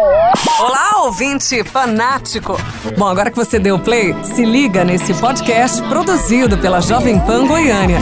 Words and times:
Olá, 0.00 1.02
ouvinte 1.06 1.64
fanático! 1.64 2.56
Bom, 2.96 3.08
agora 3.08 3.32
que 3.32 3.36
você 3.36 3.58
deu 3.58 3.80
play, 3.80 4.14
se 4.22 4.44
liga 4.44 4.84
nesse 4.84 5.12
podcast 5.14 5.82
produzido 5.88 6.56
pela 6.56 6.80
Jovem 6.80 7.18
Pan 7.18 7.48
Goiânia. 7.48 7.98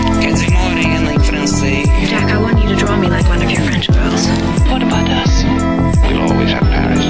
Jack, 2.07 2.31
I 2.31 2.37
want 2.37 2.63
you 2.63 2.69
to 2.69 2.77
draw 2.77 2.99
me 2.99 3.09
like 3.09 3.27
one 3.31 3.43
of 3.43 3.51
your 3.51 3.63
French 3.63 3.91
girls. 3.91 4.29
What 4.71 4.83
about 4.83 5.09
us? 5.09 5.43
We'll 6.07 6.21
always 6.31 6.53
have 6.53 6.67
Paris. 6.69 7.07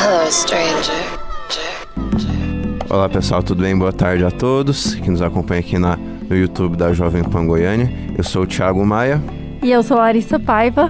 Hello, 0.00 0.30
stranger. 0.30 1.20
Olá 2.88 3.10
pessoal, 3.10 3.42
tudo 3.42 3.62
bem? 3.62 3.76
Boa 3.76 3.92
tarde 3.92 4.24
a 4.24 4.30
todos 4.30 4.94
que 4.94 5.10
nos 5.10 5.20
acompanham 5.20 5.60
aqui 5.60 5.78
na, 5.78 5.98
no 5.98 6.34
YouTube 6.34 6.78
da 6.78 6.94
Jovem 6.94 7.22
Pan 7.22 7.46
Goiânia. 7.46 7.92
Eu 8.16 8.24
sou 8.24 8.44
o 8.44 8.46
Thiago 8.46 8.86
Maia. 8.86 9.22
E 9.62 9.70
eu 9.70 9.82
sou 9.82 9.98
Larissa 9.98 10.40
Paiva. 10.40 10.88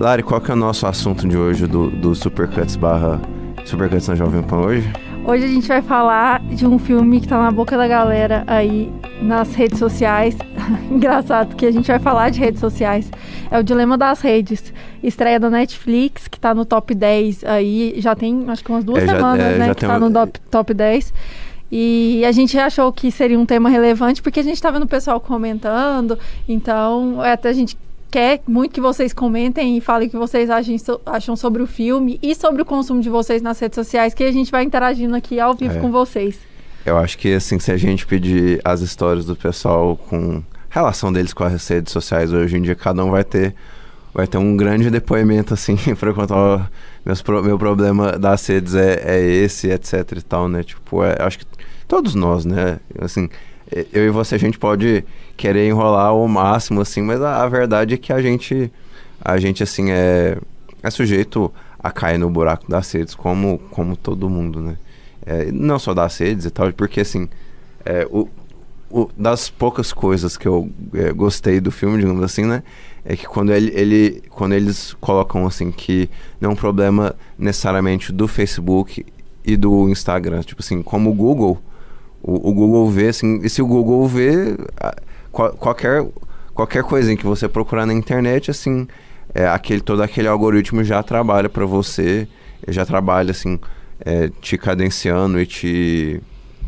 Lari, 0.00 0.22
qual 0.22 0.40
que 0.40 0.50
é 0.50 0.54
o 0.54 0.56
nosso 0.56 0.86
assunto 0.86 1.28
de 1.28 1.36
hoje 1.36 1.66
do, 1.66 1.90
do 1.90 2.14
Supercuts 2.14 2.74
barra 2.74 3.20
Supercuts 3.66 4.08
na 4.08 4.14
Jovem 4.14 4.42
Pan 4.42 4.60
hoje? 4.60 4.90
Hoje 5.26 5.44
a 5.44 5.48
gente 5.48 5.68
vai 5.68 5.82
falar 5.82 6.40
de 6.40 6.66
um 6.66 6.78
filme 6.78 7.20
que 7.20 7.28
tá 7.28 7.38
na 7.38 7.50
boca 7.50 7.76
da 7.76 7.86
galera 7.86 8.42
aí 8.46 8.90
nas 9.20 9.54
redes 9.54 9.78
sociais. 9.78 10.34
Engraçado 10.90 11.54
que 11.54 11.66
a 11.66 11.70
gente 11.70 11.86
vai 11.86 11.98
falar 11.98 12.30
de 12.30 12.40
redes 12.40 12.58
sociais. 12.60 13.10
É 13.50 13.58
o 13.58 13.62
Dilema 13.62 13.98
das 13.98 14.22
Redes. 14.22 14.72
Estreia 15.02 15.38
da 15.38 15.50
Netflix, 15.50 16.26
que 16.26 16.40
tá 16.40 16.54
no 16.54 16.64
top 16.64 16.94
10 16.94 17.44
aí. 17.44 17.94
Já 17.98 18.14
tem 18.16 18.46
acho 18.48 18.64
que 18.64 18.70
umas 18.70 18.82
duas 18.82 19.02
É, 19.02 19.06
já- 19.06 19.16
semanas, 19.16 19.44
é, 19.46 19.58
né? 19.58 19.66
já 19.66 19.74
Que 19.74 19.86
tá 19.86 19.96
um- 19.96 20.00
no 20.00 20.10
top, 20.10 20.40
top 20.50 20.72
10. 20.74 21.12
E 21.70 22.24
a 22.24 22.32
gente 22.32 22.58
achou 22.58 22.90
que 22.90 23.12
seria 23.12 23.38
um 23.38 23.44
tema 23.46 23.68
relevante, 23.68 24.22
porque 24.22 24.40
a 24.40 24.42
gente 24.42 24.60
tá 24.60 24.70
vendo 24.70 24.84
o 24.84 24.88
pessoal 24.88 25.20
comentando. 25.20 26.18
Então, 26.48 27.22
é, 27.22 27.32
até 27.32 27.50
a 27.50 27.52
gente 27.52 27.76
quer 28.10 28.40
muito 28.46 28.72
que 28.72 28.80
vocês 28.80 29.12
comentem 29.12 29.76
e 29.76 29.80
falem 29.80 30.08
o 30.08 30.10
que 30.10 30.16
vocês 30.16 30.50
acham, 30.50 30.74
acham 31.06 31.36
sobre 31.36 31.62
o 31.62 31.66
filme 31.66 32.18
e 32.22 32.34
sobre 32.34 32.62
o 32.62 32.64
consumo 32.64 33.00
de 33.00 33.08
vocês 33.08 33.40
nas 33.42 33.58
redes 33.60 33.76
sociais, 33.76 34.12
que 34.14 34.24
a 34.24 34.32
gente 34.32 34.50
vai 34.50 34.64
interagindo 34.64 35.14
aqui 35.14 35.38
ao 35.38 35.54
vivo 35.54 35.76
É. 35.76 35.80
com 35.80 35.90
vocês. 35.90 36.38
Eu 36.84 36.96
acho 36.96 37.16
que 37.18 37.32
assim, 37.34 37.58
se 37.58 37.70
a 37.70 37.76
gente 37.76 38.06
pedir 38.06 38.60
as 38.64 38.80
histórias 38.80 39.24
do 39.26 39.36
pessoal 39.36 39.96
com 39.96 40.42
relação 40.68 41.12
deles 41.12 41.32
com 41.32 41.44
as 41.44 41.66
redes 41.68 41.92
sociais 41.92 42.32
hoje 42.32 42.56
em 42.56 42.62
dia, 42.62 42.74
cada 42.74 43.04
um 43.04 43.10
vai 43.10 43.22
ter 43.24 43.54
vai 44.12 44.26
ter 44.26 44.38
um 44.38 44.56
grande 44.56 44.90
depoimento 44.90 45.54
assim 45.54 45.76
para 45.94 46.12
contar 46.12 46.34
ó, 46.34 46.60
meus 47.06 47.22
pro- 47.22 47.44
meu 47.44 47.56
problema 47.58 48.18
das 48.18 48.44
redes 48.46 48.74
é, 48.74 49.00
é 49.04 49.20
esse, 49.22 49.70
etc 49.70 50.12
e 50.16 50.22
tal, 50.22 50.48
né? 50.48 50.62
Tipo, 50.64 51.04
é, 51.04 51.16
acho 51.20 51.38
que 51.38 51.44
todos 51.86 52.14
nós, 52.16 52.44
né? 52.44 52.80
Assim, 52.98 53.28
eu 53.92 54.06
e 54.06 54.10
você 54.10 54.34
a 54.34 54.38
gente 54.38 54.58
pode 54.58 55.04
querer 55.36 55.68
enrolar 55.68 56.06
ao 56.08 56.26
máximo 56.28 56.80
assim, 56.80 57.02
mas 57.02 57.20
a, 57.22 57.42
a 57.42 57.48
verdade 57.48 57.94
é 57.94 57.96
que 57.96 58.12
a 58.12 58.20
gente 58.20 58.70
a 59.24 59.38
gente 59.38 59.62
assim 59.62 59.90
é 59.90 60.36
é 60.82 60.90
sujeito 60.90 61.52
a 61.78 61.90
cair 61.90 62.18
no 62.18 62.28
buraco 62.30 62.70
das 62.70 62.90
redes 62.92 63.14
como 63.14 63.58
como 63.70 63.96
todo 63.96 64.28
mundo, 64.28 64.60
né? 64.60 64.76
É, 65.24 65.50
não 65.52 65.78
só 65.78 65.92
das 65.94 66.16
redes 66.18 66.46
e 66.46 66.50
tal, 66.50 66.72
porque 66.72 67.00
assim, 67.00 67.28
é, 67.84 68.06
o, 68.10 68.28
o- 68.90 69.10
das 69.16 69.50
poucas 69.50 69.92
coisas 69.92 70.36
que 70.36 70.48
eu 70.48 70.70
é, 70.94 71.12
gostei 71.12 71.60
do 71.60 71.70
filme, 71.70 71.98
digamos 71.98 72.22
assim, 72.24 72.44
né? 72.44 72.62
É 73.04 73.16
que 73.16 73.26
quando, 73.26 73.52
ele, 73.52 73.70
ele, 73.74 74.22
quando 74.30 74.52
eles 74.54 74.94
colocam 75.00 75.46
assim 75.46 75.70
que 75.70 76.08
não 76.40 76.50
é 76.50 76.52
um 76.52 76.56
problema 76.56 77.14
necessariamente 77.38 78.12
do 78.12 78.28
Facebook 78.28 79.04
e 79.44 79.56
do 79.56 79.88
Instagram. 79.88 80.42
Tipo 80.42 80.60
assim, 80.62 80.82
como 80.82 81.10
o 81.10 81.14
Google, 81.14 81.58
o, 82.22 82.50
o 82.50 82.52
Google 82.54 82.88
vê, 82.90 83.08
assim, 83.08 83.40
e 83.42 83.48
se 83.48 83.62
o 83.62 83.66
Google 83.66 84.06
vê 84.06 84.56
qual- 85.32 85.52
qualquer, 85.52 86.06
qualquer 86.54 86.82
coisinha 86.82 87.16
que 87.16 87.24
você 87.24 87.48
procurar 87.48 87.86
na 87.86 87.94
internet, 87.94 88.50
assim, 88.50 88.86
é, 89.34 89.46
aquele, 89.46 89.80
todo 89.80 90.02
aquele 90.02 90.28
algoritmo 90.28 90.82
já 90.84 91.02
trabalha 91.02 91.48
para 91.48 91.64
você, 91.64 92.26
já 92.68 92.84
trabalha 92.84 93.30
assim, 93.30 93.58
é, 94.04 94.28
te 94.40 94.58
cadenciando 94.58 95.40
e 95.40 95.46
te, 95.46 96.20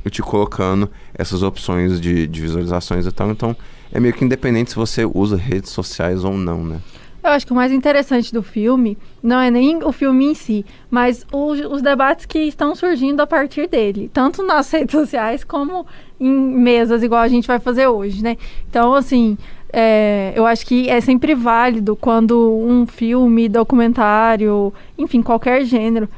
e 0.04 0.10
te 0.10 0.22
colocando 0.22 0.88
essas 1.14 1.42
opções 1.42 2.00
de, 2.00 2.26
de 2.26 2.40
visualizações 2.40 3.06
e 3.06 3.12
tal. 3.12 3.30
Então, 3.30 3.56
é 3.92 4.00
meio 4.00 4.14
que 4.14 4.24
independente 4.24 4.70
se 4.70 4.76
você 4.76 5.04
usa 5.04 5.36
redes 5.36 5.70
sociais 5.70 6.24
ou 6.24 6.34
não, 6.34 6.64
né? 6.64 6.78
Eu 7.22 7.30
acho 7.30 7.46
que 7.46 7.52
o 7.52 7.56
mais 7.56 7.70
interessante 7.70 8.32
do 8.32 8.42
filme 8.42 8.98
não 9.22 9.38
é 9.38 9.50
nem 9.50 9.82
o 9.84 9.92
filme 9.92 10.26
em 10.26 10.34
si, 10.34 10.66
mas 10.90 11.24
os, 11.32 11.60
os 11.60 11.80
debates 11.80 12.26
que 12.26 12.40
estão 12.40 12.74
surgindo 12.74 13.20
a 13.20 13.26
partir 13.26 13.68
dele, 13.68 14.10
tanto 14.12 14.42
nas 14.42 14.70
redes 14.72 14.92
sociais 14.92 15.44
como 15.44 15.86
em 16.18 16.30
mesas, 16.30 17.02
igual 17.02 17.20
a 17.22 17.28
gente 17.28 17.46
vai 17.46 17.60
fazer 17.60 17.86
hoje, 17.86 18.22
né? 18.22 18.36
Então, 18.68 18.92
assim, 18.94 19.38
é, 19.72 20.32
eu 20.34 20.44
acho 20.44 20.66
que 20.66 20.90
é 20.90 21.00
sempre 21.00 21.34
válido 21.34 21.96
quando 21.96 22.58
um 22.58 22.86
filme, 22.86 23.48
documentário, 23.48 24.72
enfim, 24.98 25.22
qualquer 25.22 25.64
gênero, 25.64 26.08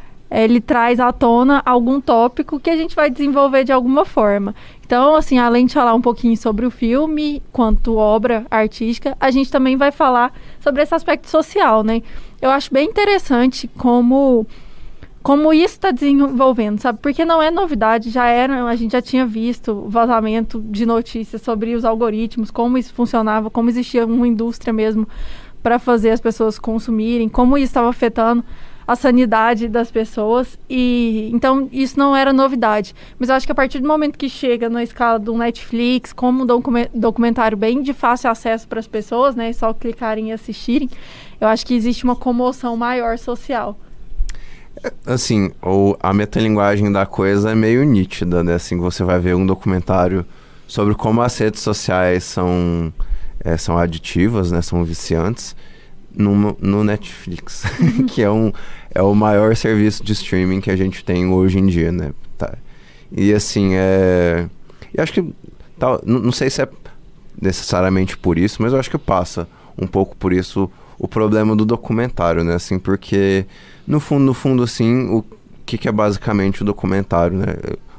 ele 0.43 0.61
traz 0.61 0.99
à 0.99 1.13
tona 1.13 1.63
algum 1.65 2.01
tópico 2.01 2.59
que 2.59 2.69
a 2.69 2.77
gente 2.77 2.97
vai 2.97 3.09
desenvolver 3.09 3.63
de 3.63 3.73
alguma 3.73 4.05
forma. 4.05 4.55
Então, 4.85 5.15
assim, 5.15 5.39
além 5.39 5.67
de 5.67 5.75
falar 5.75 5.95
um 5.95 6.01
pouquinho 6.01 6.37
sobre 6.37 6.67
o 6.67 6.71
filme, 6.71 7.41
quanto 7.53 7.97
obra 7.97 8.45
artística, 8.51 9.17
a 9.21 9.31
gente 9.31 9.51
também 9.51 9.77
vai 9.77 9.93
falar 9.93 10.33
sobre 10.61 10.83
esse 10.83 10.95
aspecto 10.95 11.29
social, 11.31 11.85
né? 11.85 12.03
Eu 12.43 12.51
acho 12.51 12.73
bem 12.73 12.89
interessante 12.89 13.69
como 13.79 14.47
como 15.23 15.55
isso 15.55 15.77
está 15.77 15.91
desenvolvendo, 15.91 16.79
sabe? 16.81 16.99
Porque 17.01 17.25
não 17.25 17.43
é 17.43 17.51
novidade, 17.51 18.11
já 18.11 18.27
era, 18.27 18.63
a 18.67 18.77
gente 18.77 18.93
já 18.93 19.01
tinha 19.01 19.25
visto 19.25 19.87
vazamento 19.89 20.61
de 20.61 20.85
notícias 20.85 21.41
sobre 21.41 21.75
os 21.75 21.83
algoritmos, 21.83 22.51
como 22.51 22.77
isso 22.77 22.93
funcionava, 22.93 23.49
como 23.49 23.71
existia 23.71 24.05
uma 24.05 24.29
indústria 24.29 24.71
mesmo 24.71 25.09
para 25.63 25.79
fazer 25.79 26.11
as 26.11 26.21
pessoas 26.21 26.59
consumirem, 26.59 27.27
como 27.27 27.57
isso 27.57 27.71
estava 27.71 27.89
afetando 27.89 28.45
a 28.87 28.95
sanidade 28.95 29.69
das 29.69 29.91
pessoas 29.91 30.59
e 30.69 31.31
então 31.33 31.69
isso 31.73 31.99
não 31.99 32.15
era 32.15 32.33
novidade. 32.33 32.95
Mas 33.19 33.29
eu 33.29 33.35
acho 33.35 33.47
que 33.47 33.53
a 33.53 33.55
partir 33.55 33.81
do 33.81 33.89
momento 33.89 34.19
que 34.19 34.29
chega 34.29 34.69
na 34.69 34.83
escala 34.83 35.19
do 35.19 35.37
Netflix, 35.37 36.13
como 36.13 36.43
um 36.43 36.47
documen- 36.47 36.89
documentário 36.95 37.57
bem 37.57 37.83
de 37.83 37.93
fácil 37.93 38.31
acesso 38.31 38.69
para 38.69 38.81
as 38.81 38.87
pessoas, 38.87 39.35
né, 39.35 39.53
só 39.53 39.73
clicarem 39.73 40.31
e 40.31 40.33
assistirem, 40.33 40.91
eu 41.41 41.49
acho 41.49 41.65
que 41.67 41.75
existe 41.75 42.05
uma 42.05 42.17
comoção 42.17 42.77
maior 42.77 43.19
social. 43.19 43.79
Assim, 45.07 45.53
ou 45.63 45.97
a 46.01 46.13
metalinguagem 46.13 46.91
da 46.91 47.07
coisa 47.07 47.53
é 47.53 47.55
meio 47.55 47.85
nítida, 47.85 48.43
né? 48.43 48.55
Assim, 48.55 48.77
você 48.77 49.05
vai 49.05 49.21
ver 49.21 49.35
um 49.35 49.47
documentário 49.47 50.27
sobre 50.67 50.95
como 50.95 51.23
as 51.23 51.39
redes 51.39 51.61
sociais 51.61 52.25
são, 52.25 52.93
é, 53.41 53.57
são 53.57 53.79
aditivas, 53.79 54.51
né? 54.51 54.61
São 54.61 54.85
viciantes 54.85 55.55
no, 56.17 56.57
no 56.61 56.85
Netflix, 56.85 57.65
que 58.09 58.23
é, 58.23 58.31
um, 58.31 58.53
é 58.95 59.03
o 59.03 59.15
maior 59.15 59.55
serviço 59.57 60.05
de 60.05 60.13
streaming 60.13 60.61
que 60.61 60.71
a 60.71 60.77
gente 60.77 61.05
tem 61.05 61.27
hoje 61.27 61.59
em 61.59 61.67
dia, 61.67 61.91
né? 61.91 62.13
Tá. 62.39 62.55
E 63.11 63.33
assim, 63.33 63.71
é... 63.75 64.47
Eu 64.93 65.03
acho 65.03 65.13
que... 65.13 65.23
Não 66.07 66.21
não 66.21 66.33
sei 66.33 66.49
se 66.49 66.63
é 66.63 66.69
necessariamente 67.41 68.17
por 68.17 68.39
isso, 68.39 68.63
mas 68.63 68.73
eu 68.73 68.79
acho 68.79 68.91
que 68.91 68.97
passa 68.97 69.47
um 69.77 69.87
pouco 69.87 70.17
por 70.17 70.33
isso 70.33 70.71
o 70.99 71.09
problema 71.09 71.55
do 71.55 71.65
documentário, 71.65 72.45
né? 72.45 72.55
Assim, 72.55 72.79
porque 72.79 73.45
no 73.87 74.01
fundo, 74.01 74.25
no 74.25 74.35
fundo, 74.35 74.63
assim, 74.63 75.09
o 75.09 75.25
que, 75.67 75.77
que 75.77 75.89
é 75.89 75.93
basicamente 75.93 76.63
o 76.63 76.65
documentário, 76.65 77.37
né? 77.37 77.55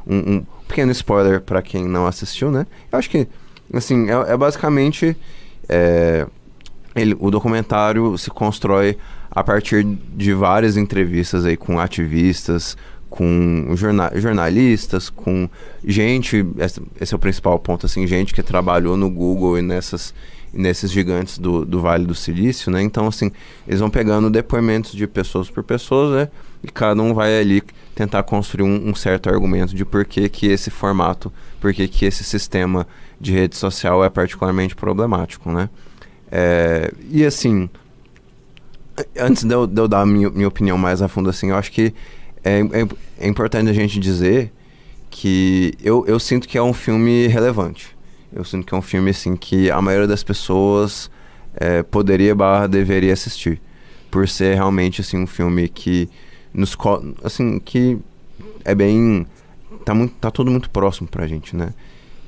Um, 0.08 0.36
um 0.36 0.46
pequeno 0.68 0.92
spoiler 0.92 1.42
para 1.42 1.62
quem 1.62 1.86
não 1.86 2.08
assistiu, 2.08 2.52
né? 2.52 2.66
Eu 2.92 2.98
acho 2.98 3.10
que, 3.10 3.28
assim, 3.74 4.10
é, 4.10 4.34
é 4.34 4.38
basicamente 4.38 5.16
é, 5.68 6.26
ele, 6.96 7.16
o 7.20 7.30
documentário 7.30 8.18
se 8.18 8.30
constrói 8.30 8.98
a 9.30 9.44
partir 9.44 9.84
de 9.84 10.34
várias 10.34 10.78
entrevistas 10.78 11.46
aí 11.46 11.58
com 11.58 11.80
ativistas, 11.80 12.78
com 13.10 13.74
jorna 13.76 14.12
jornalistas, 14.16 15.10
com 15.10 15.50
gente, 15.86 16.46
esse, 16.58 17.14
é 17.14 17.16
o 17.16 17.20
principal 17.20 17.60
ponto, 17.60 17.86
assim, 17.86 18.08
gente 18.08 18.34
que 18.34 18.42
trabalhou 18.42 18.96
no 18.98 19.10
Google 19.10 19.60
e 19.60 19.62
nessas 19.62 20.14
nesses 20.56 20.90
gigantes 20.90 21.38
do, 21.38 21.66
do 21.66 21.82
Vale 21.82 22.06
do 22.06 22.16
Silício, 22.16 22.72
né? 22.72 22.82
Então, 22.82 23.08
assim, 23.08 23.30
eles 23.68 23.82
vão 23.82 23.90
pegando 23.90 24.30
depoimentos 24.30 24.94
de 24.94 25.06
pessoas 25.06 25.50
por 25.50 25.64
pessoas, 25.64 26.16
né? 26.16 26.30
E 26.64 26.68
cada 26.72 27.02
um 27.02 27.14
vai 27.14 27.38
ali 27.38 27.62
tentar 27.94 28.24
construir 28.24 28.66
um, 28.66 28.90
um 28.90 28.96
certo 28.96 29.30
argumento 29.30 29.76
de 29.76 29.84
por 29.84 30.06
que, 30.06 30.30
que 30.30 30.48
esse 30.48 30.70
formato, 30.70 31.32
por 31.60 31.74
que, 31.74 31.88
que 31.88 32.06
esse 32.06 32.24
sistema 32.24 32.88
de 33.20 33.34
rede 33.34 33.58
social 33.58 34.04
é 34.04 34.10
particularmente 34.10 34.76
problemático, 34.76 35.52
né? 35.52 35.70
É, 36.38 36.92
e 37.10 37.24
assim, 37.24 37.70
antes 39.18 39.46
de 39.46 39.54
eu, 39.54 39.66
de 39.66 39.80
eu 39.80 39.88
dar 39.88 40.02
a 40.02 40.06
minha, 40.06 40.30
minha 40.30 40.50
opinião 40.50 40.78
mais 40.78 41.02
a 41.02 41.08
fundo, 41.08 41.30
assim, 41.30 41.52
eu 41.52 41.56
acho 41.56 41.72
que 41.72 41.94
é, 42.44 42.60
é, 42.60 43.26
é 43.26 43.28
importante 43.30 43.70
a 43.70 43.74
gente 43.74 43.98
dizer 43.98 44.52
que 45.10 45.74
eu, 45.82 46.06
eu 46.06 46.20
sinto 46.20 46.46
que 46.46 46.58
é 46.58 46.62
um 46.62 46.74
filme 46.74 47.28
relevante. 47.28 47.96
Eu 48.34 48.44
sinto 48.44 48.68
que 48.68 48.76
é 48.76 48.78
um 48.78 48.82
filme, 48.82 49.12
assim, 49.12 49.38
que 49.38 49.72
a 49.72 49.82
maioria 49.82 50.10
das 50.10 50.24
pessoas 50.24 51.10
é, 51.56 51.82
poderia 51.84 52.36
barra 52.36 52.68
deveria 52.68 53.14
assistir. 53.14 53.62
Por 54.12 54.28
ser 54.28 54.56
realmente, 54.56 55.00
assim, 55.00 55.18
um 55.18 55.28
filme 55.28 55.70
que 55.70 56.10
nos... 56.54 56.76
Assim, 57.24 57.60
que 57.60 57.98
é 58.66 58.76
bem... 58.76 59.26
Tá, 59.86 59.94
muito, 59.94 60.16
tá 60.16 60.30
tudo 60.30 60.52
muito 60.52 60.70
próximo 60.70 61.08
pra 61.08 61.28
gente, 61.28 61.56
né? 61.56 61.74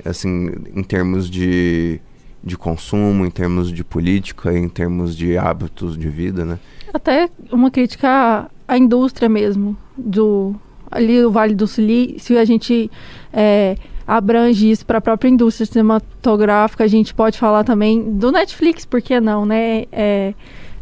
Assim, 0.05 0.49
em 0.73 0.83
termos 0.83 1.29
de, 1.29 1.99
de 2.43 2.57
consumo, 2.57 3.25
em 3.25 3.29
termos 3.29 3.71
de 3.71 3.83
política, 3.83 4.57
em 4.57 4.69
termos 4.69 5.15
de 5.15 5.37
hábitos 5.37 5.97
de 5.97 6.09
vida, 6.09 6.45
né? 6.45 6.59
Até 6.93 7.29
uma 7.51 7.69
crítica 7.69 8.49
a 8.67 8.77
indústria 8.77 9.29
mesmo 9.29 9.77
do 9.95 10.55
ali 10.89 11.23
o 11.23 11.31
Vale 11.31 11.55
do 11.55 11.67
Silício, 11.67 12.39
a 12.39 12.45
gente 12.45 12.89
é, 13.31 13.75
abrange 14.07 14.71
isso 14.71 14.85
para 14.85 14.99
a 14.99 15.01
própria 15.01 15.29
indústria 15.29 15.65
cinematográfica. 15.65 16.83
A 16.83 16.87
gente 16.87 17.13
pode 17.13 17.37
falar 17.37 17.63
também 17.63 18.13
do 18.13 18.31
Netflix, 18.31 18.85
por 18.85 19.01
que 19.01 19.19
não, 19.19 19.45
né? 19.45 19.85
É, 19.91 20.33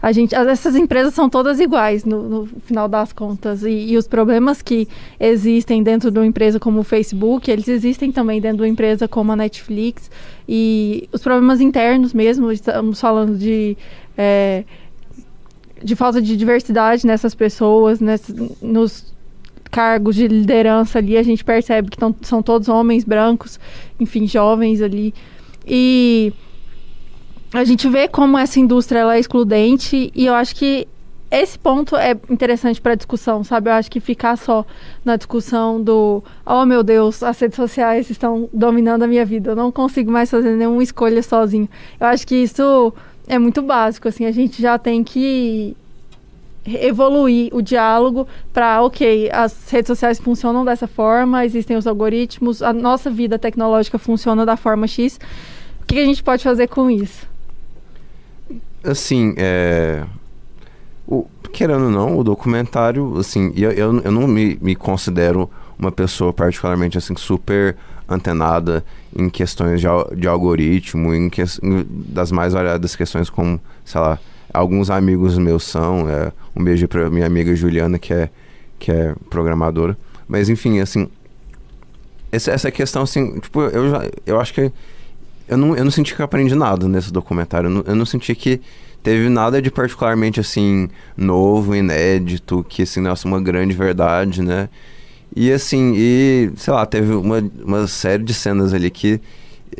a 0.06 0.12
gente, 0.12 0.36
essas 0.36 0.76
empresas 0.76 1.16
são 1.16 1.28
todas 1.28 1.60
iguais 1.60 2.06
no, 2.06 2.22
no 2.22 2.46
final 2.62 2.88
das 2.88 3.12
contas 3.12 3.64
e, 3.64 3.72
e, 3.72 3.98
os 3.98 4.08
problemas 4.08 4.62
que 4.62 4.88
existem 5.20 5.82
dentro 5.82 6.12
de 6.12 6.20
uma 6.20 6.28
empresa 6.28 6.60
como 6.60 6.82
o 6.82 6.84
Facebook, 6.84 7.50
eles 7.50 7.68
existem 7.68 8.12
também 8.12 8.40
dentro 8.40 8.58
de 8.58 8.64
uma 8.66 8.70
empresa 8.70 9.08
como 9.08 9.32
a 9.32 9.36
Netflix 9.36 10.12
e 10.48 11.10
os 11.12 11.24
problemas 11.24 11.60
internos 11.60 12.14
mesmo, 12.14 12.52
estamos 12.52 13.02
falando 13.02 13.36
de 13.36 13.76
é, 14.16 14.64
de 15.84 15.96
falta 15.96 16.22
de 16.22 16.38
diversidade 16.38 17.08
nessas 17.08 17.34
pessoas, 17.34 18.00
nessas, 18.00 18.36
nos 18.62 19.12
cargos 19.72 20.16
de 20.16 20.28
liderança 20.28 21.00
ali, 21.00 21.18
a 21.18 21.24
gente 21.24 21.44
percebe 21.44 21.90
que 21.90 21.98
tão, 21.98 22.16
são 22.22 22.44
todos 22.44 22.70
homens 22.70 23.04
brancos, 23.04 23.60
enfim, 24.00 24.28
jovens 24.28 24.84
ali. 24.84 25.16
E 25.66 26.32
a 27.58 27.64
gente 27.64 27.88
vê 27.88 28.08
como 28.08 28.38
essa 28.38 28.60
indústria 28.60 29.00
ela 29.00 29.16
é 29.16 29.20
excludente 29.20 30.12
e 30.14 30.26
eu 30.26 30.34
acho 30.34 30.56
que 30.56 30.88
esse 31.32 31.58
ponto 31.58 31.96
é 31.96 32.12
interessante 32.30 32.80
para 32.80 32.96
discussão, 32.96 33.44
sabe? 33.44 33.70
Eu 33.70 33.74
acho 33.74 33.90
que 33.90 34.00
ficar 34.00 34.38
só 34.38 34.66
na 35.04 35.16
discussão 35.16 35.82
do, 35.82 36.24
oh 36.46 36.66
meu 36.66 36.84
Deus, 36.84 37.24
as 37.24 37.40
redes 37.40 37.56
sociais 37.56 38.10
estão 38.10 38.50
dominando 38.54 39.04
a 39.04 39.08
minha 39.08 39.26
vida, 39.26 39.52
eu 39.52 39.56
não 39.56 39.72
consigo 39.72 40.12
mais 40.12 40.30
fazer 40.30 40.56
nenhuma 40.56 40.84
escolha 40.84 41.22
sozinho. 41.24 41.68
Eu 42.00 42.08
acho 42.08 42.28
que 42.28 42.36
isso 42.36 42.94
é 43.28 43.40
muito 43.40 43.62
básico, 43.62 44.08
assim, 44.08 44.26
a 44.26 44.32
gente 44.32 44.62
já 44.62 44.78
tem 44.78 45.04
que 45.04 45.76
evoluir 46.66 47.54
o 47.54 47.62
diálogo 47.62 48.28
para, 48.54 48.82
ok, 48.82 49.30
as 49.32 49.70
redes 49.70 49.88
sociais 49.88 50.20
funcionam 50.20 50.66
dessa 50.66 50.88
forma, 50.88 51.46
existem 51.46 51.78
os 51.78 51.86
algoritmos, 51.86 52.62
a 52.62 52.74
nossa 52.74 53.10
vida 53.10 53.38
tecnológica 53.38 53.98
funciona 53.98 54.46
da 54.46 54.58
forma 54.58 54.88
X. 54.88 55.20
O 55.82 55.86
que 55.86 56.00
a 56.00 56.06
gente 56.06 56.24
pode 56.24 56.44
fazer 56.44 56.68
com 56.68 56.90
isso? 56.90 57.35
Assim, 58.86 59.34
é... 59.38 60.04
O, 61.08 61.28
querendo 61.54 61.86
ou 61.86 61.92
não, 61.92 62.18
o 62.18 62.24
documentário, 62.24 63.18
assim, 63.18 63.54
eu, 63.56 63.72
eu, 63.72 64.02
eu 64.02 64.12
não 64.12 64.28
me, 64.28 64.58
me 64.62 64.76
considero 64.76 65.50
uma 65.78 65.92
pessoa 65.92 66.34
particularmente, 66.34 66.98
assim, 66.98 67.16
super 67.16 67.76
antenada 68.08 68.84
em 69.16 69.30
questões 69.30 69.82
de, 69.82 69.88
de 70.16 70.28
algoritmo, 70.28 71.14
em, 71.14 71.30
que, 71.30 71.42
em 71.42 71.86
das 71.90 72.32
mais 72.32 72.54
variadas 72.54 72.96
questões 72.96 73.30
como, 73.30 73.60
sei 73.84 74.02
lá, 74.02 74.20
alguns 74.54 74.90
amigos 74.90 75.38
meus 75.38 75.64
são. 75.64 76.10
É, 76.10 76.32
um 76.56 76.64
beijo 76.64 76.88
para 76.88 77.10
minha 77.10 77.26
amiga 77.26 77.56
Juliana, 77.56 78.00
que 78.00 78.14
é, 78.14 78.30
que 78.80 78.92
é 78.92 79.14
programadora. 79.30 79.98
Mas, 80.28 80.50
enfim, 80.50 80.80
assim, 80.80 81.10
essa, 82.32 82.52
essa 82.52 82.72
questão, 82.72 83.04
assim, 83.04 83.40
tipo, 83.40 83.62
eu, 83.62 83.90
já, 83.90 84.10
eu 84.26 84.40
acho 84.40 84.54
que 84.54 84.72
eu 85.48 85.58
não, 85.58 85.76
eu 85.76 85.84
não 85.84 85.92
senti 85.92 86.16
que 86.16 86.22
eu 86.22 86.26
aprendi 86.26 86.56
nada 86.56 86.88
nesse 86.88 87.12
documentário. 87.12 87.68
Eu 87.68 87.72
não, 87.72 87.84
eu 87.88 87.96
não 87.96 88.06
senti 88.06 88.34
que 88.34 88.62
teve 89.04 89.30
nada 89.30 89.62
de 89.62 89.70
particularmente, 89.70 90.40
assim, 90.40 90.90
novo, 91.16 91.76
inédito, 91.76 92.66
que, 92.68 92.82
assim, 92.82 93.02
nossa, 93.02 93.28
uma 93.28 93.40
grande 93.40 93.76
verdade, 93.76 94.42
né? 94.42 94.68
E, 95.36 95.52
assim, 95.52 95.94
e, 95.96 96.52
sei 96.56 96.74
lá, 96.74 96.86
teve 96.86 97.14
uma, 97.14 97.44
uma 97.64 97.86
série 97.88 98.24
de 98.24 98.34
cenas 98.34 98.74
ali 98.74 98.90
que 98.90 99.22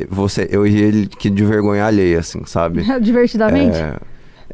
você, 0.08 0.46
eu 0.50 0.64
ri 0.64 1.08
que 1.18 1.28
de 1.28 1.44
vergonha 1.44 1.84
alheia, 1.84 2.20
assim, 2.20 2.44
sabe? 2.44 2.84
Divertidamente? 3.00 3.76
É, 3.76 3.96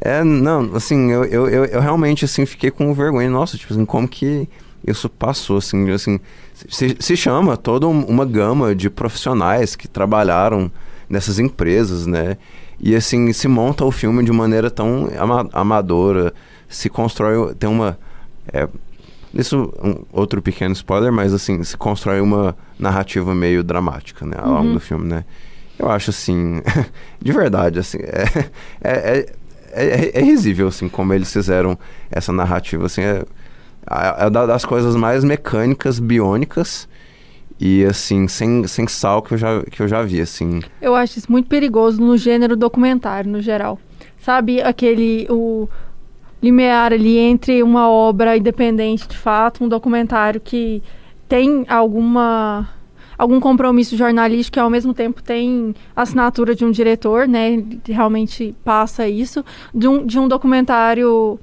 é, 0.01 0.23
não, 0.23 0.75
assim, 0.75 1.11
eu, 1.11 1.23
eu, 1.25 1.47
eu, 1.47 1.65
eu, 1.65 1.81
realmente, 1.81 2.25
assim, 2.25 2.45
fiquei 2.45 2.71
com 2.71 2.91
vergonha. 2.93 3.29
Nossa, 3.29 3.57
tipo 3.57 3.73
assim, 3.73 3.85
como 3.85 4.07
que 4.07 4.49
isso 4.87 5.07
passou, 5.07 5.57
assim, 5.57 5.91
assim... 5.91 6.19
Se, 6.67 6.95
se 6.99 7.17
chama 7.17 7.57
toda 7.57 7.87
uma 7.87 8.25
gama 8.25 8.73
de 8.73 8.89
profissionais 8.89 9.75
que 9.75 9.87
trabalharam 9.87 10.71
nessas 11.13 11.39
empresas, 11.39 12.05
né? 12.05 12.37
E, 12.79 12.95
assim, 12.95 13.31
se 13.31 13.47
monta 13.47 13.85
o 13.85 13.91
filme 13.91 14.23
de 14.23 14.31
maneira 14.31 14.69
tão 14.69 15.09
ama 15.17 15.47
amadora, 15.53 16.33
se 16.67 16.89
constrói... 16.89 17.53
Tem 17.55 17.69
uma... 17.69 17.97
É, 18.51 18.67
isso, 19.33 19.71
um, 19.81 20.03
outro 20.11 20.41
pequeno 20.41 20.73
spoiler, 20.73 21.11
mas, 21.11 21.33
assim, 21.33 21.63
se 21.63 21.77
constrói 21.77 22.19
uma 22.19 22.57
narrativa 22.77 23.33
meio 23.33 23.63
dramática, 23.63 24.25
né? 24.25 24.35
Ao 24.37 24.51
longo 24.51 24.67
uhum. 24.67 24.73
do 24.73 24.79
filme, 24.79 25.07
né? 25.07 25.23
Eu 25.77 25.89
acho, 25.89 26.09
assim... 26.09 26.61
de 27.21 27.31
verdade, 27.31 27.79
assim... 27.79 27.99
é, 27.99 28.25
é, 28.83 29.17
é 29.19 29.25
é, 29.75 29.85
é, 29.85 30.19
é, 30.19 30.21
risível, 30.21 30.67
assim, 30.67 30.87
como 30.87 31.13
eles 31.13 31.33
fizeram 31.33 31.77
essa 32.11 32.31
narrativa, 32.31 32.85
assim, 32.85 33.01
é, 33.01 33.23
é, 33.89 34.27
é 34.27 34.29
das 34.29 34.63
coisas 34.63 34.95
mais 34.95 35.23
mecânicas, 35.23 35.97
biônicas 35.97 36.87
e, 37.65 37.85
assim, 37.85 38.27
sem, 38.27 38.67
sem 38.67 38.85
sal 38.89 39.21
que 39.21 39.35
eu, 39.35 39.37
já, 39.37 39.63
que 39.63 39.81
eu 39.81 39.87
já 39.87 40.03
vi, 40.03 40.19
assim. 40.19 40.59
Eu 40.81 40.93
acho 40.93 41.17
isso 41.17 41.31
muito 41.31 41.47
perigoso 41.47 42.01
no 42.01 42.17
gênero 42.17 42.57
documentário, 42.57 43.31
no 43.31 43.41
geral. 43.41 43.79
Sabe, 44.19 44.61
aquele, 44.61 45.25
o 45.29 45.69
limiar 46.41 46.91
ali 46.91 47.17
entre 47.17 47.63
uma 47.63 47.89
obra 47.89 48.35
independente, 48.35 49.07
de 49.07 49.17
fato, 49.17 49.63
um 49.63 49.69
documentário 49.69 50.41
que 50.41 50.83
tem 51.29 51.63
alguma 51.69 52.69
algum 53.17 53.39
compromisso 53.39 53.95
jornalístico 53.95 54.55
que 54.55 54.59
ao 54.59 54.69
mesmo 54.69 54.93
tempo 54.93 55.23
tem 55.23 55.73
assinatura 55.95 56.53
de 56.53 56.65
um 56.65 56.71
diretor, 56.71 57.29
né? 57.29 57.63
Realmente 57.87 58.53
passa 58.65 59.07
isso. 59.07 59.45
De 59.73 59.87
um, 59.87 60.05
de 60.05 60.19
um 60.19 60.27
documentário 60.27 61.39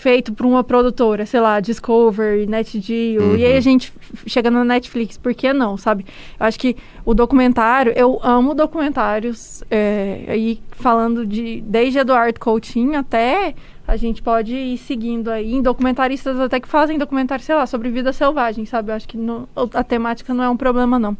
feito 0.00 0.32
por 0.32 0.46
uma 0.46 0.64
produtora, 0.64 1.26
sei 1.26 1.40
lá, 1.40 1.60
Discovery, 1.60 2.46
NetGeo, 2.46 3.22
uhum. 3.22 3.36
e 3.36 3.44
aí 3.44 3.52
a 3.52 3.56
uhum. 3.56 3.60
gente 3.60 3.92
chega 4.26 4.50
na 4.50 4.64
Netflix, 4.64 5.18
por 5.18 5.34
que 5.34 5.52
não, 5.52 5.76
sabe? 5.76 6.06
Eu 6.38 6.46
acho 6.46 6.58
que 6.58 6.74
o 7.04 7.12
documentário, 7.12 7.92
eu 7.94 8.18
amo 8.22 8.54
documentários, 8.54 9.62
é, 9.70 10.24
aí 10.26 10.60
falando 10.70 11.26
de 11.26 11.60
desde 11.60 11.98
Eduardo 11.98 12.40
Coutinho 12.40 12.98
até 12.98 13.54
a 13.86 13.96
gente 13.96 14.22
pode 14.22 14.54
ir 14.54 14.78
seguindo 14.78 15.28
aí 15.28 15.52
em 15.52 15.60
documentaristas 15.60 16.38
até 16.40 16.58
que 16.60 16.68
fazem 16.68 16.96
documentário, 16.96 17.44
sei 17.44 17.54
lá, 17.54 17.66
sobre 17.66 17.90
vida 17.90 18.12
selvagem, 18.12 18.64
sabe? 18.64 18.92
Eu 18.92 18.94
acho 18.94 19.06
que 19.06 19.16
não, 19.16 19.48
a 19.74 19.84
temática 19.84 20.32
não 20.32 20.44
é 20.44 20.48
um 20.48 20.56
problema, 20.56 20.98
não. 20.98 21.16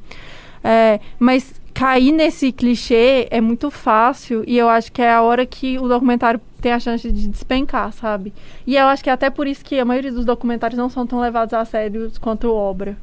É, 0.63 1.01
mas 1.19 1.61
cair 1.75 2.13
nesse 2.13 2.53
clichê 2.53 3.27
é 3.31 3.41
muito 3.41 3.71
fácil 3.71 4.45
e 4.47 4.57
eu 4.57 4.69
acho 4.69 4.93
que 4.93 5.03
é 5.03 5.11
a 5.11 5.23
hora 5.23 5.45
que 5.45 5.79
o 5.79 5.89
documentário 5.89 6.41
tem 6.61 6.73
a 6.73 6.81
chance 6.81 7.11
de 7.11 7.29
despencar, 7.29 7.93
sabe? 7.93 8.33
E 8.67 8.77
eu 8.77 8.87
acho 8.87 9.03
que 9.03 9.11
é 9.11 9.13
até 9.13 9.31
por 9.31 9.47
isso 9.47 9.65
que 9.65 9.79
a 9.79 9.85
maioria 9.85 10.13
dos 10.13 10.25
documentários 10.25 10.79
não 10.79 10.91
são 10.91 11.07
tão 11.07 11.21
levados 11.21 11.55
a 11.55 11.65
sério 11.65 12.11
quanto 12.21 12.53
obra. 12.53 12.97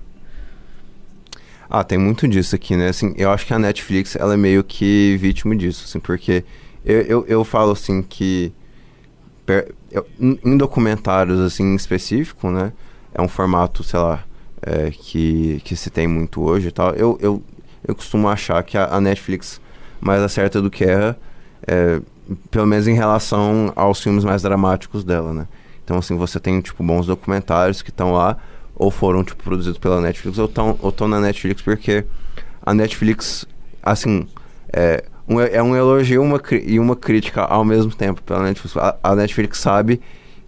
Ah, 1.69 1.83
tem 1.83 1.97
muito 1.97 2.27
disso 2.27 2.55
aqui, 2.55 2.75
né? 2.75 2.89
Assim, 2.89 3.13
eu 3.17 3.29
acho 3.29 3.45
que 3.45 3.53
a 3.53 3.59
Netflix, 3.59 4.15
ela 4.15 4.33
é 4.33 4.37
meio 4.37 4.63
que 4.63 5.17
vítima 5.17 5.55
disso, 5.55 5.83
assim, 5.85 5.99
porque 5.99 6.45
eu, 6.85 7.01
eu, 7.01 7.25
eu 7.27 7.43
falo, 7.43 7.71
assim, 7.73 8.01
que 8.01 8.53
em 10.19 10.57
documentários 10.57 11.39
assim 11.39 11.63
em 11.63 11.75
específico, 11.75 12.49
né? 12.49 12.73
É 13.13 13.21
um 13.21 13.27
formato, 13.27 13.83
sei 13.83 13.99
lá, 13.99 14.23
é, 14.61 14.91
que, 14.91 15.61
que 15.63 15.75
se 15.75 15.89
tem 15.89 16.07
muito 16.07 16.41
hoje 16.41 16.67
e 16.67 16.71
tal. 16.71 16.93
Eu, 16.93 17.17
eu, 17.21 17.41
eu 17.87 17.95
costumo 17.95 18.27
achar 18.27 18.61
que 18.63 18.77
a, 18.77 18.85
a 18.85 19.01
Netflix 19.01 19.61
mais 19.99 20.21
acerta 20.21 20.61
do 20.61 20.69
que 20.69 20.83
erra, 20.83 21.17
é, 21.65 22.01
pelo 22.51 22.65
menos 22.65 22.87
em 22.87 22.93
relação 22.93 23.71
aos 23.75 24.01
filmes 24.01 24.23
mais 24.23 24.41
dramáticos 24.41 25.03
dela, 25.03 25.33
né? 25.33 25.47
Então, 25.83 25.97
assim, 25.97 26.17
você 26.17 26.39
tem, 26.39 26.59
tipo, 26.59 26.83
bons 26.83 27.05
documentários 27.05 27.81
que 27.81 27.89
estão 27.89 28.11
lá, 28.11 28.37
ou 28.75 28.91
foram, 28.91 29.23
tipo, 29.23 29.41
produzidos 29.43 29.79
pela 29.79 30.01
Netflix, 30.01 30.37
ou 30.37 30.45
estão 30.89 31.07
na 31.07 31.19
Netflix 31.19 31.61
porque 31.61 32.05
a 32.61 32.73
Netflix, 32.73 33.45
assim, 33.81 34.27
é, 34.73 35.05
um, 35.27 35.39
é 35.39 35.63
um 35.63 35.75
elogio 35.75 36.21
uma, 36.21 36.41
e 36.51 36.79
uma 36.79 36.95
crítica 36.95 37.41
ao 37.41 37.63
mesmo 37.63 37.93
tempo 37.93 38.21
pela 38.21 38.43
Netflix. 38.43 38.77
A, 38.77 38.97
a, 39.01 39.15
Netflix 39.15 39.59
sabe 39.59 40.01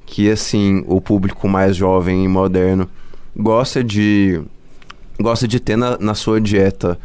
que, 0.06 0.30
assim, 0.30 0.84
o 0.88 1.00
público 1.00 1.48
mais 1.48 1.76
jovem 1.76 2.26
e 2.26 2.28
moderno 2.28 2.90
gosta 3.36 3.84
de 3.84 4.42
gosta 5.22 5.48
de 5.48 5.60
ter 5.60 5.76
na, 5.76 5.98
na 5.98 6.14
sua 6.14 6.40
dieta 6.40 6.98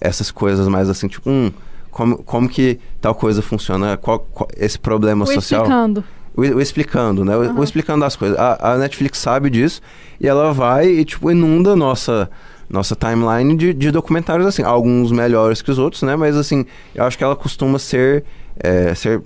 essas 0.00 0.30
coisas 0.30 0.68
mais 0.68 0.88
assim, 0.88 1.08
tipo, 1.08 1.28
hum, 1.28 1.50
como, 1.96 2.18
como 2.18 2.46
que 2.46 2.78
tal 3.00 3.14
coisa 3.14 3.40
funciona, 3.40 3.96
qual, 3.96 4.18
qual 4.18 4.46
esse 4.54 4.78
problema 4.78 5.24
o 5.24 5.26
social. 5.26 5.62
Explicando. 5.62 6.04
O, 6.36 6.42
o 6.42 6.60
explicando, 6.60 7.24
né? 7.24 7.34
Uhum. 7.34 7.56
O, 7.56 7.60
o, 7.60 7.64
explicando 7.64 8.04
as 8.04 8.14
coisas. 8.14 8.38
A, 8.38 8.72
a 8.72 8.76
Netflix 8.76 9.16
sabe 9.16 9.48
disso 9.48 9.80
e 10.20 10.28
ela 10.28 10.52
vai 10.52 10.88
e, 10.88 11.06
tipo, 11.06 11.30
inunda 11.30 11.74
nossa 11.74 12.28
nossa 12.68 12.94
timeline 12.94 13.56
de, 13.56 13.72
de 13.72 13.90
documentários, 13.90 14.46
assim, 14.46 14.62
alguns 14.62 15.10
melhores 15.10 15.62
que 15.62 15.70
os 15.70 15.78
outros, 15.78 16.02
né? 16.02 16.16
Mas, 16.16 16.36
assim, 16.36 16.66
eu 16.94 17.02
acho 17.02 17.16
que 17.16 17.24
ela 17.24 17.34
costuma 17.34 17.78
ser, 17.78 18.24
é, 18.58 18.94
ser 18.94 19.22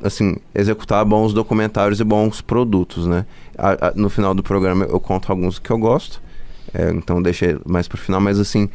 assim, 0.00 0.36
executar 0.54 1.04
bons 1.04 1.32
documentários 1.32 1.98
e 1.98 2.04
bons 2.04 2.40
produtos, 2.40 3.04
né? 3.08 3.26
A, 3.58 3.88
a, 3.88 3.92
no 3.96 4.08
final 4.08 4.32
do 4.32 4.44
programa 4.44 4.84
eu 4.84 5.00
conto 5.00 5.32
alguns 5.32 5.58
que 5.58 5.72
eu 5.72 5.78
gosto, 5.78 6.22
é, 6.72 6.88
então 6.90 7.20
deixei 7.20 7.58
mais 7.66 7.88
pro 7.88 7.98
final, 7.98 8.20
mas, 8.20 8.38
assim, 8.38 8.68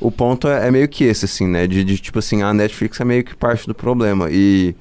o 0.00 0.10
ponto 0.10 0.48
é, 0.48 0.68
é, 0.68 0.70
meio 0.70 0.88
que 0.88 1.04
esse, 1.04 1.24
assim, 1.24 1.46
né? 1.46 1.66
De, 1.66 1.82
de, 1.84 1.98
tipo 1.98 2.18
assim, 2.18 2.42
a 2.42 2.52
Netflix 2.52 3.00
é 3.00 3.04
meio 3.04 3.24
que 3.24 3.34
parte 3.34 3.66
do 3.66 3.74
problema 3.74 4.28
e... 4.30 4.74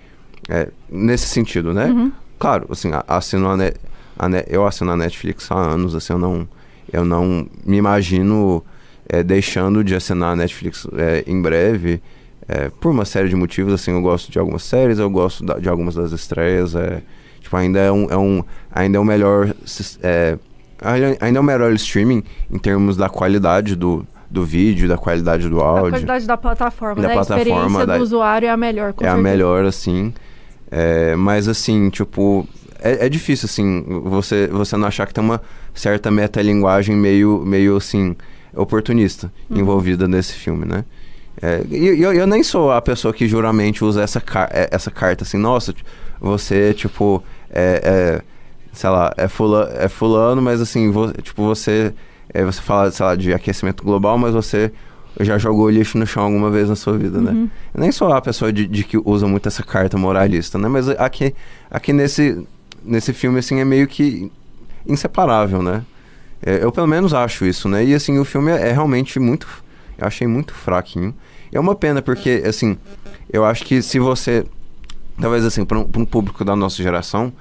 É, 0.47 0.67
nesse 0.89 1.25
sentido, 1.27 1.73
né? 1.73 1.85
Uhum. 1.85 2.11
Claro, 2.37 2.67
assim, 2.69 2.91
assino 3.07 3.47
a, 3.49 3.53
a 4.19 4.29
Ne- 4.29 4.45
eu 4.47 4.65
assino 4.67 4.91
a 4.91 4.95
Netflix 4.95 5.51
há 5.51 5.55
anos, 5.55 5.95
assim, 5.95 6.13
eu 6.13 6.19
não, 6.19 6.47
eu 6.93 7.03
não 7.03 7.47
me 7.65 7.77
imagino 7.77 8.63
é, 9.09 9.23
deixando 9.23 9.83
de 9.83 9.95
assinar 9.95 10.33
a 10.33 10.35
Netflix 10.35 10.85
é, 10.95 11.23
em 11.25 11.41
breve, 11.41 11.99
é, 12.47 12.69
por 12.79 12.91
uma 12.91 13.05
série 13.05 13.27
de 13.27 13.35
motivos, 13.35 13.73
assim, 13.73 13.89
eu 13.91 14.01
gosto 14.01 14.31
de 14.31 14.37
algumas 14.37 14.61
séries, 14.61 14.99
eu 14.99 15.09
gosto 15.09 15.43
da- 15.43 15.57
de 15.57 15.67
algumas 15.67 15.95
das 15.95 16.11
estreias, 16.11 16.75
é, 16.75 17.01
tipo, 17.41 17.57
ainda 17.57 17.79
é 17.79 17.91
um, 17.91 18.07
é 18.11 18.17
um 18.17 18.43
ainda 18.71 18.97
é 18.97 19.01
o 19.01 19.03
melhor, 19.03 19.51
é, 20.03 20.37
ainda 21.19 21.39
é 21.39 21.41
o 21.41 21.43
melhor 21.43 21.73
streaming 21.73 22.23
em 22.51 22.59
termos 22.59 22.95
da 22.95 23.09
qualidade 23.09 23.75
do, 23.75 24.05
do 24.35 24.43
vídeo, 24.45 24.87
da 24.87 24.97
qualidade 24.97 25.49
do 25.49 25.59
A 25.61 25.65
áudio. 25.65 25.89
qualidade 25.91 26.27
da 26.27 26.37
plataforma, 26.37 27.01
Da 27.01 27.07
né? 27.07 27.13
plataforma, 27.15 27.39
a 27.39 27.41
experiência 27.57 27.85
da- 27.87 27.97
do 27.97 28.03
usuário 28.03 28.45
é 28.47 28.51
a 28.51 28.57
melhor, 28.57 28.93
com 28.93 29.03
é 29.03 29.07
a 29.07 29.11
certeza. 29.13 29.29
melhor, 29.31 29.65
assim. 29.65 30.13
É, 30.69 31.15
mas, 31.15 31.47
assim, 31.47 31.89
tipo, 31.89 32.47
é, 32.79 33.05
é 33.05 33.09
difícil, 33.09 33.45
assim, 33.45 33.83
você, 34.03 34.47
você 34.47 34.75
não 34.77 34.87
achar 34.87 35.07
que 35.07 35.13
tem 35.13 35.23
uma 35.23 35.41
certa 35.73 36.11
metalinguagem 36.11 36.95
meio, 36.95 37.41
meio 37.45 37.77
assim, 37.77 38.15
oportunista 38.53 39.31
Uhum. 39.49 39.59
envolvida 39.59 40.07
nesse 40.07 40.33
filme, 40.33 40.65
né? 40.65 40.83
É, 41.41 41.61
e 41.69 42.01
eu, 42.01 42.13
eu 42.13 42.27
nem 42.27 42.43
sou 42.43 42.71
a 42.71 42.81
pessoa 42.81 43.13
que 43.13 43.27
juramente 43.27 43.83
usa 43.83 44.01
essa, 44.01 44.21
car 44.21 44.49
é- 44.51 44.69
essa 44.71 44.89
carta 44.91 45.23
assim, 45.23 45.37
nossa, 45.37 45.73
você, 46.19 46.73
tipo, 46.73 47.21
é, 47.49 47.81
é, 47.83 48.21
sei 48.73 48.89
lá, 48.89 49.13
é, 49.17 49.27
fula, 49.27 49.69
é 49.77 49.87
fulano, 49.89 50.41
mas 50.41 50.61
assim, 50.61 50.91
tipo, 51.21 51.43
você, 51.43 51.93
é, 52.33 52.43
você 52.43 52.61
fala, 52.61 52.91
sei 52.91 53.05
lá, 53.05 53.15
de 53.15 53.33
aquecimento 53.33 53.83
global, 53.83 54.17
mas 54.17 54.33
você 54.33 54.71
já 55.19 55.37
jogou 55.37 55.69
lixo 55.69 55.97
no 55.97 56.05
chão 56.05 56.23
alguma 56.23 56.49
vez 56.49 56.67
na 56.67 56.75
sua 56.75 56.97
vida, 56.97 57.21
né? 57.21 57.49
Eu 57.73 57.79
nem 57.81 57.91
sou 57.91 58.11
a 58.11 58.21
pessoa 58.21 58.51
de, 58.51 58.67
de 58.67 58.83
que 58.83 58.97
usa 58.97 59.27
muito 59.27 59.47
essa 59.47 59.63
carta 59.63 59.97
moralista, 59.97 60.57
né? 60.57 60.67
Mas 60.67 60.89
aqui, 60.89 61.33
aqui 61.71 61.93
nesse, 61.93 62.45
nesse 62.83 63.13
filme, 63.13 63.39
assim, 63.39 63.59
é 63.59 63.65
meio 63.65 63.87
que 63.87 64.29
inseparável, 64.85 65.61
né? 65.61 65.83
É, 66.45 66.63
eu 66.63 66.71
pelo 66.71 66.87
menos 66.87 67.13
acho 67.13 67.45
isso, 67.45 67.69
né? 67.69 67.83
E 67.85 67.93
assim, 67.93 68.19
o 68.19 68.25
filme 68.25 68.51
é, 68.51 68.69
é 68.69 68.71
realmente 68.73 69.19
muito. 69.19 69.47
Eu 69.97 70.05
achei 70.05 70.27
muito 70.27 70.53
fraquinho. 70.53 71.13
É 71.51 71.59
uma 71.59 71.73
pena, 71.73 72.01
porque, 72.01 72.43
assim, 72.45 72.77
eu 73.31 73.45
acho 73.45 73.63
que 73.63 73.81
se 73.81 73.97
você. 73.99 74.45
Talvez 75.19 75.45
assim, 75.45 75.63
para 75.63 75.79
um, 75.79 75.87
um 75.95 76.05
público 76.05 76.43
da 76.43 76.57
nossa 76.57 76.83
geração, 76.83 77.31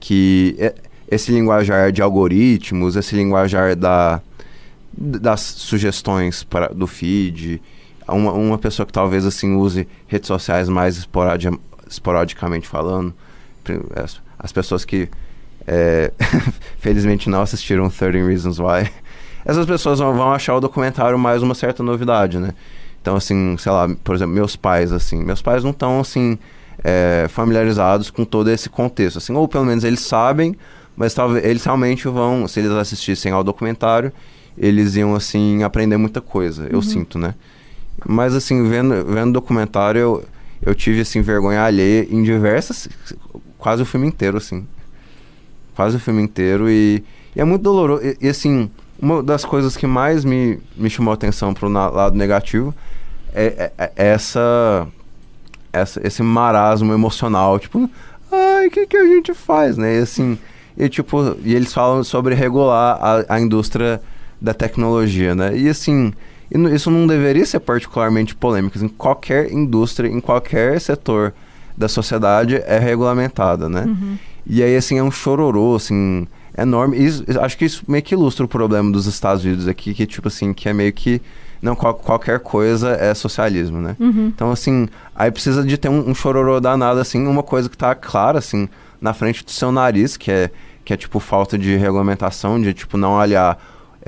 que 0.00 0.56
é- 0.58 0.74
esse 1.10 1.30
linguajar 1.30 1.92
de 1.92 2.00
algoritmos, 2.00 2.96
esse 2.96 3.14
linguajar 3.14 3.76
da, 3.76 4.22
das 5.00 5.40
sugestões 5.40 6.46
do 6.74 6.86
feed, 6.86 7.62
uma, 8.08 8.32
uma 8.32 8.58
pessoa 8.58 8.84
que 8.84 8.92
talvez 8.92 9.24
assim 9.24 9.54
use 9.54 9.86
redes 10.08 10.26
sociais 10.26 10.68
mais 10.68 10.96
esporadi, 10.96 11.48
esporadicamente 11.88 12.66
falando, 12.66 13.14
as, 13.94 14.20
as 14.38 14.50
pessoas 14.50 14.84
que 14.84 15.08
é, 15.66 16.12
felizmente 16.80 17.30
não 17.30 17.42
assistiram 17.42 17.88
13 17.88 18.26
Reasons 18.26 18.58
Why, 18.58 18.90
essas 19.44 19.66
pessoas 19.66 20.00
vão, 20.00 20.16
vão 20.16 20.32
achar 20.32 20.56
o 20.56 20.60
documentário 20.60 21.18
mais 21.18 21.42
uma 21.42 21.54
certa 21.54 21.82
novidade, 21.82 22.38
né? 22.38 22.52
Então, 23.00 23.14
assim, 23.14 23.56
sei 23.58 23.70
lá, 23.70 23.88
por 24.02 24.16
exemplo, 24.16 24.34
meus 24.34 24.56
pais, 24.56 24.92
assim, 24.92 25.22
meus 25.22 25.40
pais 25.40 25.62
não 25.62 25.70
estão, 25.70 26.00
assim, 26.00 26.36
é, 26.82 27.26
familiarizados 27.28 28.10
com 28.10 28.24
todo 28.24 28.50
esse 28.50 28.68
contexto, 28.68 29.18
assim, 29.18 29.32
ou 29.32 29.46
pelo 29.46 29.64
menos 29.64 29.84
eles 29.84 30.00
sabem, 30.00 30.56
mas 30.96 31.14
talvez 31.14 31.44
eles 31.44 31.64
realmente 31.64 32.08
vão, 32.08 32.48
se 32.48 32.58
eles 32.58 32.72
assistissem 32.72 33.30
ao 33.30 33.44
documentário, 33.44 34.12
eles 34.58 34.96
iam, 34.96 35.14
assim, 35.14 35.62
aprender 35.62 35.96
muita 35.96 36.20
coisa, 36.20 36.66
eu 36.70 36.80
sinto, 36.82 37.18
né? 37.18 37.34
Mas, 38.06 38.34
assim, 38.34 38.68
vendo, 38.68 39.04
vendo 39.04 39.30
o 39.30 39.32
documentário, 39.32 39.98
eu, 40.00 40.24
eu 40.62 40.74
tive, 40.74 41.00
assim, 41.00 41.20
vergonha 41.20 41.62
alheia 41.62 42.06
em 42.10 42.22
diversas, 42.22 42.88
quase 43.58 43.82
o 43.82 43.86
filme 43.86 44.06
inteiro, 44.06 44.36
assim 44.36 44.66
quase 45.74 45.96
o 45.96 46.00
filme 46.00 46.20
inteiro 46.20 46.68
e, 46.68 47.04
e 47.36 47.40
é 47.40 47.44
muito 47.44 47.62
doloroso. 47.62 48.02
E, 48.04 48.16
e, 48.20 48.28
assim, 48.28 48.68
uma 49.00 49.22
das 49.22 49.44
coisas 49.44 49.76
que 49.76 49.86
mais 49.86 50.24
me, 50.24 50.58
me 50.76 50.90
chamou 50.90 51.12
a 51.12 51.14
atenção 51.14 51.54
pro 51.54 51.68
na- 51.68 51.88
lado 51.88 52.16
negativo 52.16 52.74
é, 53.32 53.70
é- 53.78 53.92
é 53.96 54.08
essa, 54.08 54.88
essa 55.72 56.04
esse 56.04 56.22
marasmo 56.22 56.92
emocional, 56.92 57.58
tipo, 57.60 57.88
ai, 58.32 58.66
o 58.66 58.70
que, 58.72 58.86
que 58.88 58.96
a 58.96 59.06
gente 59.06 59.32
faz, 59.34 59.76
né? 59.76 59.98
E 59.98 60.02
assim, 60.02 60.36
e 60.76 60.88
tipo, 60.88 61.36
e 61.44 61.54
eles 61.54 61.72
falam 61.72 62.02
sobre 62.02 62.34
regular 62.34 62.98
a, 63.00 63.34
a 63.36 63.40
indústria 63.40 64.00
da 64.40 64.54
tecnologia, 64.54 65.34
né? 65.34 65.56
E 65.56 65.68
assim, 65.68 66.12
isso 66.74 66.90
não 66.90 67.06
deveria 67.06 67.44
ser 67.44 67.60
particularmente 67.60 68.34
polêmico. 68.34 68.78
Em 68.78 68.88
qualquer 68.88 69.52
indústria, 69.52 70.08
em 70.08 70.20
qualquer 70.20 70.80
setor 70.80 71.32
da 71.76 71.88
sociedade 71.88 72.56
é 72.66 72.78
regulamentada, 72.78 73.68
né? 73.68 73.84
E 74.46 74.62
aí, 74.62 74.76
assim, 74.76 74.98
é 74.98 75.02
um 75.02 75.10
chororô, 75.10 75.76
assim, 75.76 76.26
enorme. 76.56 76.96
Isso- 76.96 77.24
acho 77.40 77.56
que 77.58 77.64
isso 77.64 77.82
meio 77.86 78.02
que 78.02 78.14
ilustra 78.14 78.44
o 78.44 78.48
problema 78.48 78.90
dos 78.90 79.06
Estados 79.06 79.44
Unidos 79.44 79.68
aqui, 79.68 79.92
que, 79.92 80.06
tipo 80.06 80.28
assim, 80.28 80.52
que 80.54 80.68
é 80.68 80.72
meio 80.72 80.92
que... 80.92 81.20
Não, 81.60 81.74
qual- 81.74 81.94
qualquer 81.94 82.38
coisa 82.40 82.90
é 82.92 83.12
socialismo, 83.14 83.80
né? 83.80 83.96
Então, 84.28 84.50
assim, 84.52 84.88
aí 85.14 85.30
precisa 85.30 85.62
de 85.64 85.76
ter 85.76 85.88
um, 85.88 86.08
um 86.10 86.14
chororô 86.14 86.60
danado, 86.60 86.98
assim, 87.00 87.26
uma 87.26 87.42
coisa 87.42 87.68
que 87.68 87.76
tá 87.76 87.94
clara, 87.94 88.38
assim, 88.38 88.68
na 89.00 89.12
frente 89.12 89.44
do 89.44 89.50
seu 89.50 89.70
nariz, 89.72 90.16
que 90.16 90.30
é, 90.30 90.50
que 90.84 90.92
é 90.92 90.96
tipo, 90.96 91.18
falta 91.20 91.58
de 91.58 91.76
regulamentação, 91.76 92.60
de, 92.60 92.72
tipo, 92.72 92.96
não 92.96 93.12
olhar... 93.14 93.58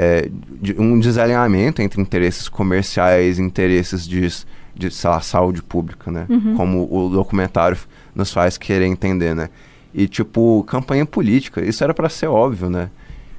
é, 0.02 0.30
de- 0.62 0.74
um 0.80 0.98
desalinhamento 0.98 1.82
entre 1.82 2.00
interesses 2.00 2.48
comerciais 2.48 3.38
e 3.38 3.42
interesses 3.42 4.06
de, 4.08 4.26
de 4.74 4.90
sei 4.90 5.10
lá, 5.10 5.20
saúde 5.20 5.62
pública, 5.62 6.10
né? 6.10 6.26
Como 6.56 6.88
o 6.90 7.08
documentário 7.10 7.76
nos 8.14 8.32
faz 8.32 8.56
querer 8.56 8.86
entender, 8.86 9.34
né? 9.34 9.50
E, 9.92 10.08
tipo, 10.08 10.64
campanha 10.64 11.04
política, 11.04 11.60
isso 11.62 11.84
era 11.84 11.92
pra 11.92 12.08
ser 12.08 12.28
óbvio, 12.28 12.70
né? 12.70 12.88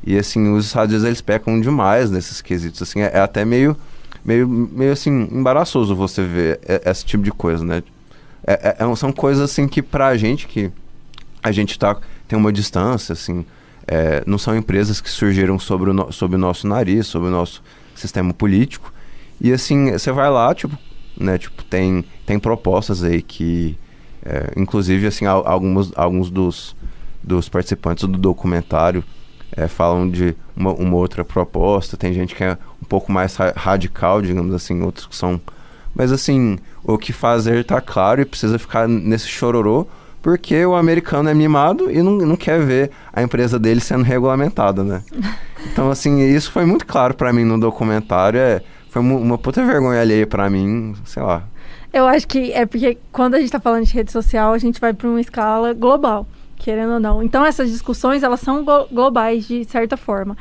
E, 0.06 0.18
assim, 0.18 0.54
os 0.54 0.66
Estados 0.68 0.92
Unidos, 0.94 1.08
eles 1.08 1.22
pecam 1.22 1.60
demais 1.60 2.12
nesses 2.12 2.42
quesitos, 2.42 2.82
assim, 2.82 3.02
é, 3.02 3.12
é 3.14 3.20
até 3.20 3.44
meio, 3.46 3.76
meio, 4.24 4.48
meio, 4.48 4.92
assim, 4.92 5.28
embaraçoso 5.32 5.96
você 5.96 6.24
ver 6.24 6.60
esse 6.86 7.06
tipo 7.06 7.24
de 7.24 7.32
coisa, 7.32 7.64
né? 7.66 7.82
É, 8.46 8.76
é- 8.82 8.86
é- 8.92 8.96
são 8.96 9.12
coisas, 9.12 9.44
assim, 9.50 9.68
que 9.68 9.82
pra 9.82 10.16
gente 10.18 10.48
que 10.48 10.72
a 11.42 11.52
gente 11.52 11.78
tá, 11.80 11.96
tem 12.28 12.38
uma 12.38 12.52
distância, 12.52 13.14
assim, 13.14 13.46
é, 13.92 14.24
não 14.26 14.38
são 14.38 14.56
empresas 14.56 15.02
que 15.02 15.10
surgiram 15.10 15.60
sobre 15.60 15.90
o, 15.90 15.94
no, 15.94 16.12
sobre 16.14 16.38
o 16.38 16.40
nosso 16.40 16.66
nariz, 16.66 17.08
sobre 17.08 17.28
o 17.28 17.32
nosso 17.32 17.62
sistema 17.94 18.34
político. 18.34 18.94
E 19.40 19.52
assim, 19.52 19.92
você 19.92 20.12
vai 20.14 20.30
lá, 20.30 20.56
tipo, 20.56 20.78
né, 21.20 21.38
tipo, 21.38 21.62
tem, 21.66 22.06
tem 22.26 22.40
propostas 22.40 23.04
aí 23.04 23.22
que, 23.22 23.78
é, 24.24 24.54
inclusive, 24.56 25.08
assim, 25.08 25.26
al- 25.26 25.46
alguns, 25.46 26.30
dos, 26.30 26.74
dos 27.22 27.50
participantes 27.50 28.06
do 28.08 28.18
documentário 28.18 29.04
é, 29.52 29.68
falam 29.68 30.10
de 30.10 30.34
uma, 30.56 30.72
uma 30.72 30.96
outra 30.96 31.26
proposta, 31.26 31.98
tem 31.98 32.14
gente 32.14 32.34
que 32.34 32.46
é 32.46 32.58
um 32.82 32.86
pouco 32.86 33.12
mais 33.12 33.36
ra- 33.36 33.54
radical, 33.58 34.22
digamos 34.22 34.54
assim, 34.56 34.82
outros 34.82 35.06
que 35.06 35.16
são... 35.18 35.42
Mas 35.94 36.14
assim, 36.14 36.58
o 36.86 36.98
que 36.98 37.12
fazer 37.12 37.66
tá 37.66 37.82
claro 37.82 38.22
e 38.22 38.26
precisa 38.26 38.58
ficar 38.58 38.88
nesse 38.88 39.28
chororô, 39.28 39.86
porque 40.22 40.66
o 40.66 40.76
americano 40.76 41.30
é 41.30 41.34
mimado 41.34 41.90
e 41.90 42.02
não, 42.02 42.14
não 42.14 42.36
quer 42.36 42.60
ver 42.60 42.92
a 43.12 43.22
empresa 43.24 43.58
dele 43.58 43.80
sendo 43.80 44.04
regulamentada, 44.04 44.84
né? 44.84 45.04
Então, 45.72 45.92
assim, 45.92 46.22
isso 46.22 46.52
foi 46.52 46.66
muito 46.66 46.88
claro 46.88 47.14
pra 47.14 47.32
mim 47.32 47.44
no 47.44 47.56
documentário. 47.60 48.40
É, 48.40 48.64
foi 48.90 49.00
uma 49.00 49.38
puta 49.38 49.64
vergonha 49.64 50.02
alheia 50.02 50.26
pra 50.26 50.50
mim, 50.50 50.96
sei 51.06 51.22
lá. 51.22 51.44
Eu 51.94 52.08
acho 52.08 52.28
que 52.28 52.52
é 52.52 52.66
porque 52.66 52.98
quando 53.12 53.36
a 53.36 53.40
gente 53.40 53.52
tá 53.52 53.60
falando 53.60 53.86
de 53.86 53.94
rede 53.94 54.12
social, 54.12 54.54
a 54.54 54.58
gente 54.58 54.82
vai 54.82 54.92
para 54.92 55.08
uma 55.08 55.22
escala 55.22 55.72
global, 55.74 56.26
querendo 56.62 56.94
ou 56.94 57.00
não. 57.00 57.24
Então 57.24 57.44
essas 57.46 57.72
discussões, 57.72 58.22
elas 58.24 58.40
são 58.40 58.64
glo- 58.64 58.88
globais 58.92 59.48
de 59.48 59.66
certa 59.66 59.98
forma. 59.98 60.38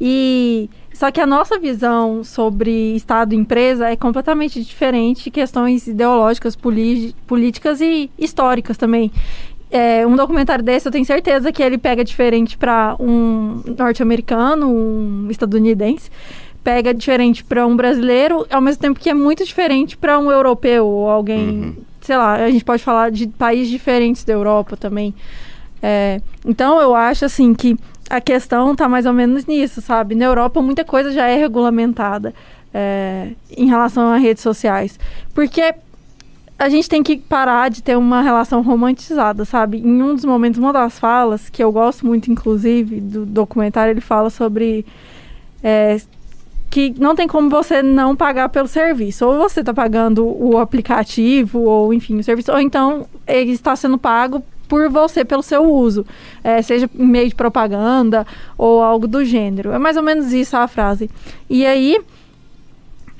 E 0.00 0.68
só 0.92 1.10
que 1.10 1.20
a 1.20 1.26
nossa 1.26 1.58
visão 1.58 2.22
sobre 2.22 2.94
Estado 2.94 3.32
e 3.32 3.36
empresa 3.36 3.88
é 3.88 3.96
completamente 3.96 4.62
diferente 4.62 5.30
questões 5.30 5.86
ideológicas, 5.86 6.54
políticas 7.26 7.80
e 7.80 8.10
históricas 8.18 8.76
também. 8.76 9.10
É, 9.70 10.06
um 10.06 10.14
documentário 10.14 10.62
desse, 10.62 10.86
eu 10.86 10.92
tenho 10.92 11.04
certeza 11.04 11.50
que 11.50 11.62
ele 11.62 11.78
pega 11.78 12.04
diferente 12.04 12.58
para 12.58 12.94
um 13.00 13.62
norte-americano, 13.78 14.68
um 14.68 15.28
estadunidense, 15.30 16.10
pega 16.62 16.92
diferente 16.92 17.42
para 17.42 17.66
um 17.66 17.74
brasileiro, 17.74 18.46
ao 18.50 18.60
mesmo 18.60 18.82
tempo 18.82 19.00
que 19.00 19.08
é 19.08 19.14
muito 19.14 19.42
diferente 19.44 19.96
para 19.96 20.18
um 20.18 20.30
europeu 20.30 20.86
ou 20.86 21.08
alguém, 21.08 21.48
Uhum. 21.48 21.76
sei 22.02 22.16
lá, 22.18 22.34
a 22.34 22.50
gente 22.50 22.64
pode 22.64 22.82
falar 22.82 23.10
de 23.10 23.26
países 23.28 23.70
diferentes 23.70 24.24
da 24.24 24.32
Europa 24.34 24.76
também. 24.76 25.14
É, 25.82 26.20
então 26.46 26.80
eu 26.80 26.94
acho 26.94 27.24
assim 27.24 27.52
que 27.54 27.76
a 28.08 28.20
questão 28.20 28.74
tá 28.76 28.88
mais 28.88 29.04
ou 29.06 29.12
menos 29.12 29.46
nisso, 29.46 29.80
sabe? 29.80 30.14
Na 30.14 30.24
Europa 30.24 30.62
muita 30.62 30.84
coisa 30.84 31.10
já 31.10 31.26
é 31.26 31.36
regulamentada 31.36 32.32
é, 32.72 33.30
em 33.56 33.66
relação 33.66 34.04
a 34.08 34.16
redes 34.16 34.42
sociais, 34.42 34.98
porque 35.34 35.74
a 36.58 36.68
gente 36.68 36.88
tem 36.88 37.02
que 37.02 37.16
parar 37.16 37.68
de 37.70 37.82
ter 37.82 37.96
uma 37.96 38.22
relação 38.22 38.62
romantizada, 38.62 39.44
sabe? 39.44 39.78
Em 39.78 40.02
um 40.02 40.14
dos 40.14 40.24
momentos, 40.24 40.60
uma 40.60 40.72
das 40.72 40.98
falas, 40.98 41.48
que 41.50 41.62
eu 41.62 41.72
gosto 41.72 42.06
muito, 42.06 42.30
inclusive, 42.30 43.00
do 43.00 43.26
documentário, 43.26 43.90
ele 43.90 44.00
fala 44.00 44.30
sobre 44.30 44.86
é, 45.60 46.00
que 46.70 46.94
não 46.98 47.16
tem 47.16 47.26
como 47.26 47.50
você 47.50 47.82
não 47.82 48.14
pagar 48.14 48.48
pelo 48.48 48.68
serviço. 48.68 49.26
Ou 49.26 49.38
você 49.38 49.60
está 49.60 49.74
pagando 49.74 50.24
o 50.24 50.56
aplicativo, 50.56 51.62
ou 51.62 51.92
enfim, 51.92 52.18
o 52.18 52.24
serviço, 52.24 52.52
ou 52.52 52.60
então 52.60 53.06
ele 53.26 53.50
está 53.50 53.74
sendo 53.74 53.98
pago 53.98 54.42
por 54.72 54.88
você, 54.88 55.22
pelo 55.22 55.42
seu 55.42 55.62
uso, 55.70 56.06
é, 56.42 56.62
seja 56.62 56.88
em 56.98 57.06
meio 57.06 57.28
de 57.28 57.34
propaganda 57.34 58.26
ou 58.56 58.82
algo 58.82 59.06
do 59.06 59.22
gênero. 59.22 59.70
É 59.70 59.78
mais 59.78 59.98
ou 59.98 60.02
menos 60.02 60.32
isso 60.32 60.56
a 60.56 60.66
frase. 60.66 61.10
E 61.50 61.66
aí 61.66 62.00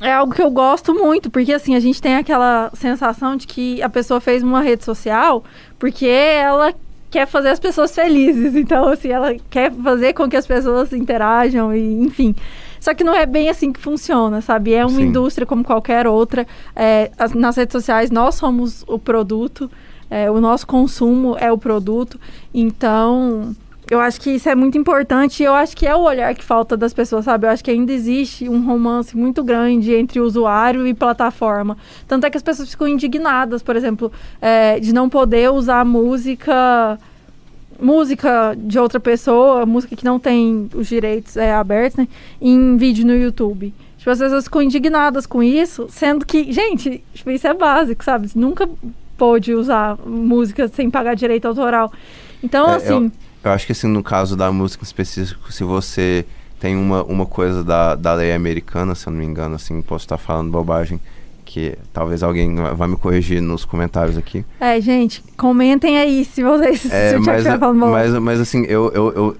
é 0.00 0.10
algo 0.14 0.32
que 0.34 0.40
eu 0.40 0.50
gosto 0.50 0.94
muito, 0.94 1.28
porque 1.30 1.52
assim, 1.52 1.74
a 1.76 1.80
gente 1.80 2.00
tem 2.00 2.16
aquela 2.16 2.70
sensação 2.72 3.36
de 3.36 3.46
que 3.46 3.82
a 3.82 3.90
pessoa 3.90 4.18
fez 4.18 4.42
uma 4.42 4.62
rede 4.62 4.82
social 4.82 5.44
porque 5.78 6.06
ela 6.06 6.72
quer 7.10 7.26
fazer 7.26 7.50
as 7.50 7.60
pessoas 7.60 7.94
felizes. 7.94 8.54
Então, 8.56 8.88
assim, 8.88 9.08
ela 9.10 9.36
quer 9.50 9.70
fazer 9.70 10.14
com 10.14 10.30
que 10.30 10.36
as 10.38 10.46
pessoas 10.46 10.90
interajam 10.94 11.76
e, 11.76 12.00
enfim. 12.00 12.34
Só 12.80 12.94
que 12.94 13.04
não 13.04 13.14
é 13.14 13.26
bem 13.26 13.50
assim 13.50 13.70
que 13.70 13.78
funciona, 13.78 14.40
sabe? 14.40 14.72
É 14.72 14.86
uma 14.86 14.96
Sim. 14.96 15.02
indústria 15.08 15.46
como 15.46 15.62
qualquer 15.62 16.06
outra. 16.06 16.46
É, 16.74 17.10
as- 17.18 17.34
nas 17.34 17.56
redes 17.56 17.72
sociais, 17.72 18.10
nós 18.10 18.36
somos 18.36 18.84
o 18.88 18.98
produto, 18.98 19.70
é, 20.12 20.30
o 20.30 20.42
nosso 20.42 20.66
consumo 20.66 21.34
é 21.38 21.50
o 21.50 21.56
produto. 21.56 22.20
Então, 22.52 23.56
eu 23.90 23.98
acho 23.98 24.20
que 24.20 24.32
isso 24.32 24.46
é 24.46 24.54
muito 24.54 24.76
importante 24.76 25.42
eu 25.42 25.54
acho 25.54 25.74
que 25.74 25.86
é 25.86 25.96
o 25.96 26.00
olhar 26.00 26.34
que 26.34 26.44
falta 26.44 26.76
das 26.76 26.92
pessoas, 26.92 27.24
sabe? 27.24 27.46
Eu 27.46 27.50
acho 27.50 27.64
que 27.64 27.70
ainda 27.70 27.90
existe 27.90 28.46
um 28.46 28.62
romance 28.62 29.16
muito 29.16 29.42
grande 29.42 29.94
entre 29.94 30.20
usuário 30.20 30.86
e 30.86 30.92
plataforma. 30.92 31.78
Tanto 32.06 32.26
é 32.26 32.30
que 32.30 32.36
as 32.36 32.42
pessoas 32.42 32.70
ficam 32.70 32.86
indignadas, 32.86 33.62
por 33.62 33.74
exemplo, 33.74 34.12
é, 34.38 34.78
de 34.78 34.92
não 34.92 35.08
poder 35.08 35.50
usar 35.50 35.82
música 35.82 36.98
música 37.80 38.54
de 38.56 38.78
outra 38.78 39.00
pessoa, 39.00 39.66
música 39.66 39.96
que 39.96 40.04
não 40.04 40.18
tem 40.18 40.68
os 40.74 40.86
direitos 40.86 41.36
é, 41.36 41.52
abertos, 41.52 41.96
né, 41.96 42.06
em 42.40 42.76
vídeo 42.76 43.04
no 43.04 43.16
YouTube. 43.16 43.74
Tipo, 43.96 44.10
as 44.10 44.18
pessoas 44.18 44.44
ficam 44.44 44.62
indignadas 44.62 45.26
com 45.26 45.42
isso, 45.42 45.86
sendo 45.88 46.26
que, 46.26 46.52
gente, 46.52 47.02
tipo, 47.14 47.30
isso 47.30 47.46
é 47.46 47.54
básico, 47.54 48.04
sabe? 48.04 48.28
Nunca 48.36 48.68
pôde 49.22 49.54
usar 49.54 49.96
música 50.04 50.66
sem 50.66 50.90
pagar 50.90 51.14
direito 51.14 51.46
autoral. 51.46 51.92
Então, 52.42 52.68
É, 52.68 52.74
assim, 52.74 53.12
Eu 53.44 53.52
acho 53.52 53.64
que 53.66 53.70
assim, 53.70 53.86
no 53.86 54.02
caso 54.02 54.36
da 54.36 54.50
música 54.50 54.82
em 54.82 54.86
específico, 54.86 55.52
se 55.52 55.62
você 55.62 56.26
tem 56.58 56.74
uma, 56.74 57.04
uma 57.04 57.24
coisa 57.24 57.62
da, 57.62 57.94
da 57.94 58.14
lei 58.14 58.32
americana, 58.32 58.96
se 58.96 59.06
eu 59.06 59.12
não 59.12 59.20
me 59.20 59.24
engano, 59.24 59.54
assim, 59.54 59.80
posso 59.80 60.06
estar 60.06 60.18
falando 60.18 60.50
bobagem, 60.50 61.00
que 61.44 61.78
talvez 61.92 62.24
alguém 62.24 62.52
vai 62.74 62.88
me 62.88 62.96
corrigir 62.96 63.40
nos 63.40 63.64
comentários 63.64 64.18
aqui. 64.18 64.44
é, 64.58 64.80
gente, 64.80 65.22
comentem 65.36 65.98
aí 65.98 66.24
se 66.24 66.42
vocês 66.42 66.90
É, 66.90 67.16
mas, 67.18 67.44
falando 67.44 67.78
bom. 67.78 67.92
mas, 67.92 68.12
mas 68.14 68.40
assim, 68.40 68.64
eu, 68.64 68.90
eu, 68.92 69.12
eu, 69.12 69.36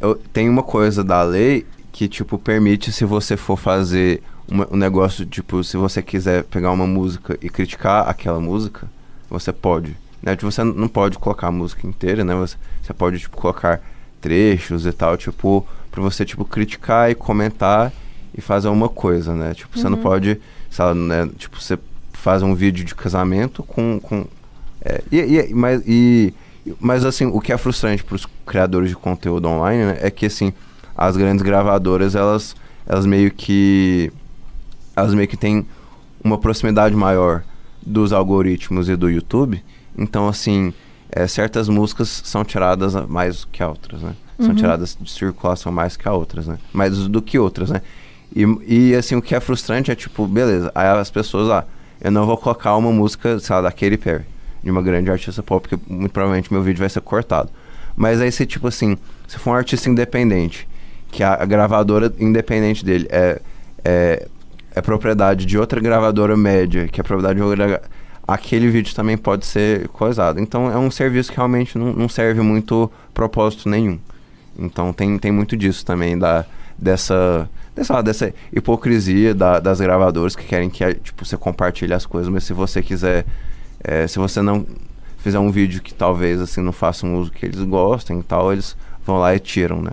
eu 0.00 0.14
tenho 0.32 0.50
uma 0.50 0.64
coisa 0.64 1.04
da 1.04 1.22
lei 1.22 1.64
que, 1.92 2.08
tipo, 2.08 2.38
permite 2.38 2.90
se 2.90 3.04
você 3.04 3.36
for 3.36 3.56
fazer 3.56 4.20
um 4.68 4.76
negócio, 4.76 5.24
tipo, 5.24 5.62
se 5.62 5.76
você 5.76 6.02
quiser 6.02 6.42
pegar 6.42 6.72
uma 6.72 6.88
música 6.88 7.38
e 7.40 7.48
criticar 7.48 8.08
aquela 8.08 8.40
música, 8.40 8.90
você 9.32 9.52
pode. 9.52 9.96
Né? 10.22 10.36
Tipo, 10.36 10.50
você 10.52 10.62
não 10.62 10.88
pode 10.88 11.18
colocar 11.18 11.48
a 11.48 11.52
música 11.52 11.86
inteira, 11.86 12.24
né? 12.24 12.34
Você, 12.34 12.56
você 12.82 12.92
pode, 12.92 13.18
tipo, 13.18 13.36
colocar 13.36 13.80
trechos 14.20 14.86
e 14.86 14.92
tal, 14.92 15.16
tipo, 15.16 15.66
pra 15.90 16.00
você, 16.00 16.24
tipo, 16.24 16.44
criticar 16.44 17.10
e 17.10 17.14
comentar 17.14 17.92
e 18.36 18.40
fazer 18.40 18.68
uma 18.68 18.88
coisa, 18.88 19.34
né? 19.34 19.52
Tipo, 19.54 19.78
você 19.78 19.88
não 19.88 19.98
pode, 19.98 20.40
sei 20.70 20.84
lá, 20.84 20.94
né? 20.94 21.28
Tipo, 21.36 21.60
você 21.60 21.78
faz 22.12 22.42
um 22.42 22.54
vídeo 22.54 22.84
de 22.84 22.94
casamento 22.94 23.62
com... 23.64 23.98
com 24.00 24.24
é, 24.80 25.02
e, 25.10 25.16
e- 25.18 25.54
mas, 25.54 25.82
e, 25.86 26.32
mas, 26.78 27.04
assim, 27.04 27.26
o 27.26 27.40
que 27.40 27.52
é 27.52 27.58
frustrante 27.58 28.04
pros 28.04 28.26
criadores 28.46 28.90
de 28.90 28.96
conteúdo 28.96 29.48
online, 29.48 29.84
né? 29.86 29.98
É 30.00 30.10
que, 30.10 30.26
assim, 30.26 30.52
as 30.96 31.16
grandes 31.16 31.42
gravadoras, 31.42 32.14
elas, 32.14 32.54
elas 32.86 33.06
meio 33.06 33.30
que... 33.30 34.12
Elas 34.94 35.14
meio 35.14 35.26
que 35.26 35.36
têm 35.36 35.66
uma 36.22 36.38
proximidade 36.38 36.94
maior 36.94 37.42
dos 37.84 38.12
algoritmos 38.12 38.88
e 38.88 38.96
do 38.96 39.08
YouTube. 39.08 39.62
Então, 39.96 40.28
assim, 40.28 40.72
é, 41.10 41.26
certas 41.26 41.68
músicas 41.68 42.22
são 42.24 42.44
tiradas 42.44 42.94
mais 43.06 43.44
que 43.44 43.62
outras, 43.62 44.02
né? 44.02 44.14
São 44.40 44.54
tiradas 44.54 44.96
de 45.00 45.10
circulação 45.10 45.70
mais 45.70 45.96
que 45.96 46.08
a 46.08 46.12
outras, 46.12 46.48
né? 46.48 46.58
Mais 46.72 47.06
do 47.06 47.22
que 47.22 47.38
outras, 47.38 47.70
né? 47.70 47.80
E, 48.34 48.44
e, 48.66 48.94
assim, 48.94 49.14
o 49.14 49.22
que 49.22 49.34
é 49.34 49.40
frustrante 49.40 49.90
é, 49.90 49.94
tipo, 49.94 50.26
beleza, 50.26 50.72
aí 50.74 50.86
as 50.88 51.10
pessoas, 51.10 51.50
ah, 51.50 51.64
eu 52.00 52.10
não 52.10 52.26
vou 52.26 52.36
colocar 52.36 52.74
uma 52.76 52.90
música, 52.90 53.38
sei 53.38 53.54
lá, 53.54 53.62
da 53.62 53.70
Katy 53.70 53.98
Perry, 53.98 54.24
de 54.64 54.70
uma 54.70 54.82
grande 54.82 55.10
artista 55.10 55.42
pop, 55.42 55.68
porque 55.68 55.84
muito 55.92 56.12
provavelmente 56.12 56.52
meu 56.52 56.62
vídeo 56.62 56.80
vai 56.80 56.88
ser 56.88 57.02
cortado. 57.02 57.50
Mas 57.94 58.20
aí, 58.20 58.32
se, 58.32 58.46
tipo 58.46 58.66
assim, 58.66 58.96
se 59.28 59.38
for 59.38 59.50
um 59.50 59.54
artista 59.54 59.88
independente, 59.88 60.66
que 61.10 61.22
a, 61.22 61.34
a 61.34 61.44
gravadora 61.44 62.12
independente 62.18 62.84
dele 62.84 63.06
é, 63.10 63.40
é, 63.84 64.28
é 64.74 64.80
propriedade 64.80 65.44
de 65.46 65.58
outra 65.58 65.80
gravadora 65.80 66.36
média, 66.36 66.88
que 66.88 67.00
é 67.00 67.04
propriedade 67.04 67.36
de 67.38 67.42
outra. 67.44 67.82
Aquele 68.26 68.68
vídeo 68.68 68.94
também 68.94 69.16
pode 69.16 69.44
ser 69.46 69.88
coisado. 69.88 70.40
Então 70.40 70.70
é 70.70 70.76
um 70.78 70.90
serviço 70.90 71.30
que 71.30 71.36
realmente 71.36 71.76
não, 71.76 71.92
não 71.92 72.08
serve 72.08 72.40
muito 72.40 72.90
propósito 73.12 73.68
nenhum. 73.68 73.98
Então 74.58 74.92
tem, 74.92 75.18
tem 75.18 75.32
muito 75.32 75.56
disso 75.56 75.84
também, 75.84 76.16
da, 76.18 76.44
dessa, 76.78 77.48
dessa, 77.74 78.00
dessa 78.02 78.32
hipocrisia 78.52 79.34
da- 79.34 79.58
das 79.60 79.80
gravadoras 79.80 80.36
que 80.36 80.44
querem 80.44 80.70
que 80.70 80.94
tipo, 80.94 81.24
você 81.24 81.36
compartilhe 81.36 81.92
as 81.92 82.06
coisas, 82.06 82.32
mas 82.32 82.44
se 82.44 82.52
você 82.52 82.82
quiser. 82.82 83.24
é, 83.82 84.06
se 84.06 84.18
você 84.18 84.40
não 84.40 84.64
fizer 85.18 85.38
um 85.38 85.50
vídeo 85.50 85.80
que 85.82 85.92
talvez 85.94 86.40
assim 86.40 86.60
não 86.60 86.72
faça 86.72 87.06
um 87.06 87.16
uso 87.16 87.30
que 87.30 87.46
eles 87.46 87.60
gostem 87.62 88.18
e 88.20 88.22
tal, 88.22 88.52
eles 88.52 88.76
vão 89.04 89.18
lá 89.18 89.34
e 89.34 89.38
tiram, 89.38 89.80
né? 89.82 89.92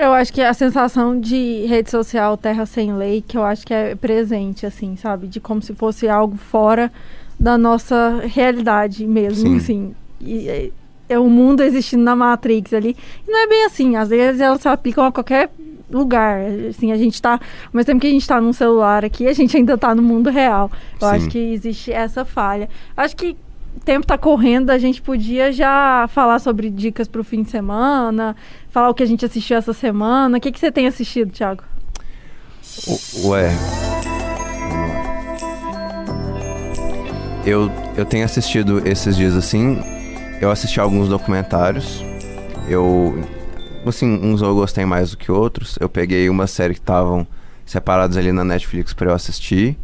Eu 0.00 0.14
acho 0.14 0.32
que 0.32 0.40
a 0.40 0.54
sensação 0.54 1.20
de 1.20 1.66
rede 1.66 1.90
social 1.90 2.34
terra 2.34 2.64
sem 2.64 2.94
lei, 2.94 3.22
que 3.26 3.36
eu 3.36 3.44
acho 3.44 3.66
que 3.66 3.74
é 3.74 3.94
presente, 3.94 4.64
assim, 4.64 4.96
sabe? 4.96 5.26
De 5.26 5.38
como 5.38 5.60
se 5.60 5.74
fosse 5.74 6.08
algo 6.08 6.38
fora 6.38 6.90
da 7.38 7.58
nossa 7.58 8.22
realidade 8.24 9.06
mesmo, 9.06 9.46
Sim. 9.46 9.56
assim. 9.56 9.94
E, 10.18 10.48
é, 10.48 10.70
é 11.06 11.18
o 11.18 11.28
mundo 11.28 11.62
existindo 11.62 12.02
na 12.02 12.16
Matrix 12.16 12.72
ali. 12.72 12.96
E 13.28 13.30
não 13.30 13.40
é 13.40 13.46
bem 13.46 13.66
assim, 13.66 13.96
às 13.96 14.08
vezes 14.08 14.40
elas 14.40 14.62
se 14.62 14.68
aplicam 14.68 15.04
a 15.04 15.12
qualquer 15.12 15.50
lugar. 15.90 16.40
Assim, 16.70 16.92
a 16.92 16.96
gente 16.96 17.20
tá. 17.20 17.32
Ao 17.32 17.70
mesmo 17.74 17.84
tempo 17.84 18.00
que 18.00 18.06
a 18.06 18.10
gente 18.10 18.26
tá 18.26 18.40
num 18.40 18.54
celular 18.54 19.04
aqui, 19.04 19.28
a 19.28 19.34
gente 19.34 19.54
ainda 19.54 19.76
tá 19.76 19.94
no 19.94 20.00
mundo 20.02 20.30
real. 20.30 20.70
Eu 20.98 21.08
Sim. 21.08 21.14
acho 21.14 21.28
que 21.28 21.38
existe 21.38 21.92
essa 21.92 22.24
falha. 22.24 22.70
Acho 22.96 23.14
que 23.14 23.36
o 23.76 23.80
tempo 23.80 24.06
tá 24.06 24.18
correndo, 24.18 24.70
a 24.70 24.78
gente 24.78 25.00
podia 25.00 25.52
já 25.52 26.08
falar 26.08 26.38
sobre 26.38 26.70
dicas 26.70 27.08
pro 27.08 27.24
fim 27.24 27.42
de 27.42 27.50
semana, 27.50 28.36
falar 28.70 28.88
o 28.88 28.94
que 28.94 29.02
a 29.02 29.06
gente 29.06 29.24
assistiu 29.24 29.56
essa 29.56 29.72
semana. 29.72 30.38
O 30.38 30.40
que, 30.40 30.50
que 30.52 30.58
você 30.58 30.70
tem 30.70 30.86
assistido, 30.86 31.32
Thiago? 31.32 31.62
Ué. 33.24 33.50
Eu, 37.44 37.70
eu 37.96 38.04
tenho 38.04 38.24
assistido 38.24 38.86
esses 38.86 39.16
dias 39.16 39.34
assim. 39.34 39.78
Eu 40.40 40.50
assisti 40.50 40.78
alguns 40.80 41.08
documentários. 41.08 42.04
Eu. 42.68 43.22
Assim, 43.86 44.20
uns 44.22 44.42
eu 44.42 44.54
gostei 44.54 44.84
mais 44.84 45.12
do 45.12 45.16
que 45.16 45.32
outros. 45.32 45.78
Eu 45.80 45.88
peguei 45.88 46.28
uma 46.28 46.46
série 46.46 46.74
que 46.74 46.80
estavam 46.80 47.26
separados 47.64 48.16
ali 48.16 48.30
na 48.30 48.44
Netflix 48.44 48.92
pra 48.92 49.10
eu 49.10 49.14
assistir. 49.14 49.78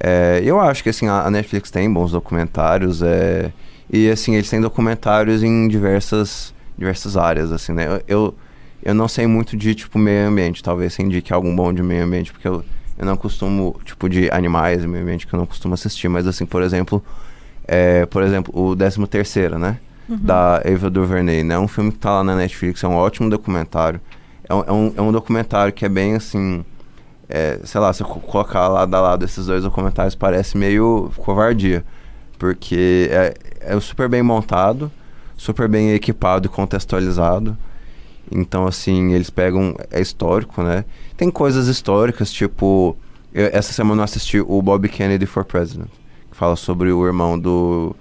É, 0.00 0.40
eu 0.44 0.60
acho 0.60 0.82
que 0.82 0.90
assim, 0.90 1.08
a 1.08 1.30
Netflix 1.30 1.70
tem 1.70 1.92
bons 1.92 2.12
documentários. 2.12 3.02
É, 3.02 3.52
e 3.90 4.08
assim, 4.10 4.34
eles 4.34 4.48
têm 4.48 4.60
documentários 4.60 5.42
em 5.42 5.66
diversas, 5.66 6.54
diversas 6.76 7.16
áreas, 7.16 7.50
assim, 7.50 7.72
né? 7.72 8.00
Eu, 8.06 8.34
eu, 8.82 8.94
não 8.94 9.08
sei 9.08 9.26
muito 9.26 9.56
de, 9.56 9.74
tipo, 9.74 9.98
meio 9.98 10.28
ambiente. 10.28 10.62
Talvez 10.62 10.94
você 10.94 11.02
indique 11.02 11.32
algum 11.32 11.54
bom 11.54 11.72
de 11.72 11.82
meio 11.82 12.04
ambiente, 12.04 12.32
porque 12.32 12.46
eu, 12.46 12.64
eu 12.98 13.06
não 13.06 13.16
costumo, 13.16 13.80
tipo, 13.84 14.08
de 14.08 14.30
animais 14.30 14.84
e 14.84 14.86
meio 14.86 15.02
ambiente 15.02 15.26
que 15.26 15.34
eu 15.34 15.38
não 15.38 15.46
costumo 15.46 15.74
assistir. 15.74 16.08
Mas 16.08 16.26
assim, 16.26 16.44
por 16.46 16.62
exemplo, 16.62 17.02
é, 17.66 18.06
por 18.06 18.22
exemplo, 18.22 18.52
o 18.54 18.76
13 18.76 19.06
terceiro, 19.06 19.58
né? 19.58 19.78
Da 20.08 20.62
Eva 20.64 20.88
DuVernay, 20.88 21.42
né? 21.42 21.54
É 21.54 21.58
um 21.58 21.68
filme 21.68 21.92
que 21.92 21.98
tá 21.98 22.10
lá 22.12 22.24
na 22.24 22.36
Netflix, 22.36 22.82
é 22.82 22.88
um 22.88 22.94
ótimo 22.94 23.28
documentário. 23.28 24.00
É 24.48 24.54
um, 24.54 24.64
é 24.66 24.72
um, 24.72 24.94
é 24.96 25.02
um 25.02 25.12
documentário 25.12 25.72
que 25.72 25.84
é 25.84 25.88
bem 25.88 26.14
assim... 26.14 26.64
é, 27.28 27.60
sei 27.64 27.80
lá, 27.80 27.92
se 27.92 28.02
eu 28.02 28.06
co- 28.06 28.20
colocar 28.20 28.68
lado 28.68 28.94
a 28.94 29.00
lado 29.00 29.24
esses 29.24 29.46
dois 29.46 29.62
documentários 29.64 30.14
parece 30.14 30.56
meio 30.56 31.10
covardia. 31.16 31.84
Porque 32.38 33.08
é, 33.10 33.34
é 33.60 33.80
super 33.80 34.08
bem 34.08 34.22
montado, 34.22 34.90
super 35.36 35.68
bem 35.68 35.90
equipado 35.92 36.46
e 36.46 36.48
contextualizado. 36.48 37.56
Então, 38.30 38.66
assim, 38.66 39.12
eles 39.12 39.30
pegam. 39.30 39.74
É 39.90 40.00
histórico, 40.00 40.62
né? 40.62 40.84
Tem 41.16 41.30
coisas 41.30 41.66
históricas, 41.66 42.30
tipo. 42.32 42.96
eu- 43.34 43.50
essa 43.52 43.72
semana 43.72 44.00
eu 44.00 44.04
assisti 44.04 44.40
o 44.40 44.62
Bob 44.62 44.88
Kennedy 44.88 45.26
for 45.26 45.44
President, 45.44 45.88
que 46.30 46.36
fala 46.36 46.54
sobre 46.56 46.92
o 46.92 47.04
irmão 47.06 47.38
do, 47.38 47.96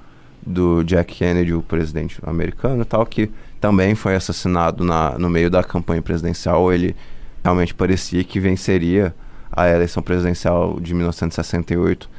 do 0.45 0.83
Jack 0.83 1.15
Kennedy, 1.15 1.53
o 1.53 1.61
presidente 1.61 2.17
americano 2.23 2.81
e 2.81 2.85
tal, 2.85 3.05
que 3.05 3.31
também 3.59 3.95
foi 3.95 4.15
assassinado 4.15 4.83
na, 4.83 5.17
no 5.17 5.29
meio 5.29 5.49
da 5.49 5.63
campanha 5.63 6.01
presidencial. 6.01 6.71
Ele 6.71 6.95
realmente 7.43 7.73
parecia 7.73 8.23
que 8.23 8.39
venceria 8.39 9.13
a 9.51 9.67
eleição 9.69 10.03
presidencial 10.03 10.79
de 10.79 10.93
1968. 10.93 12.09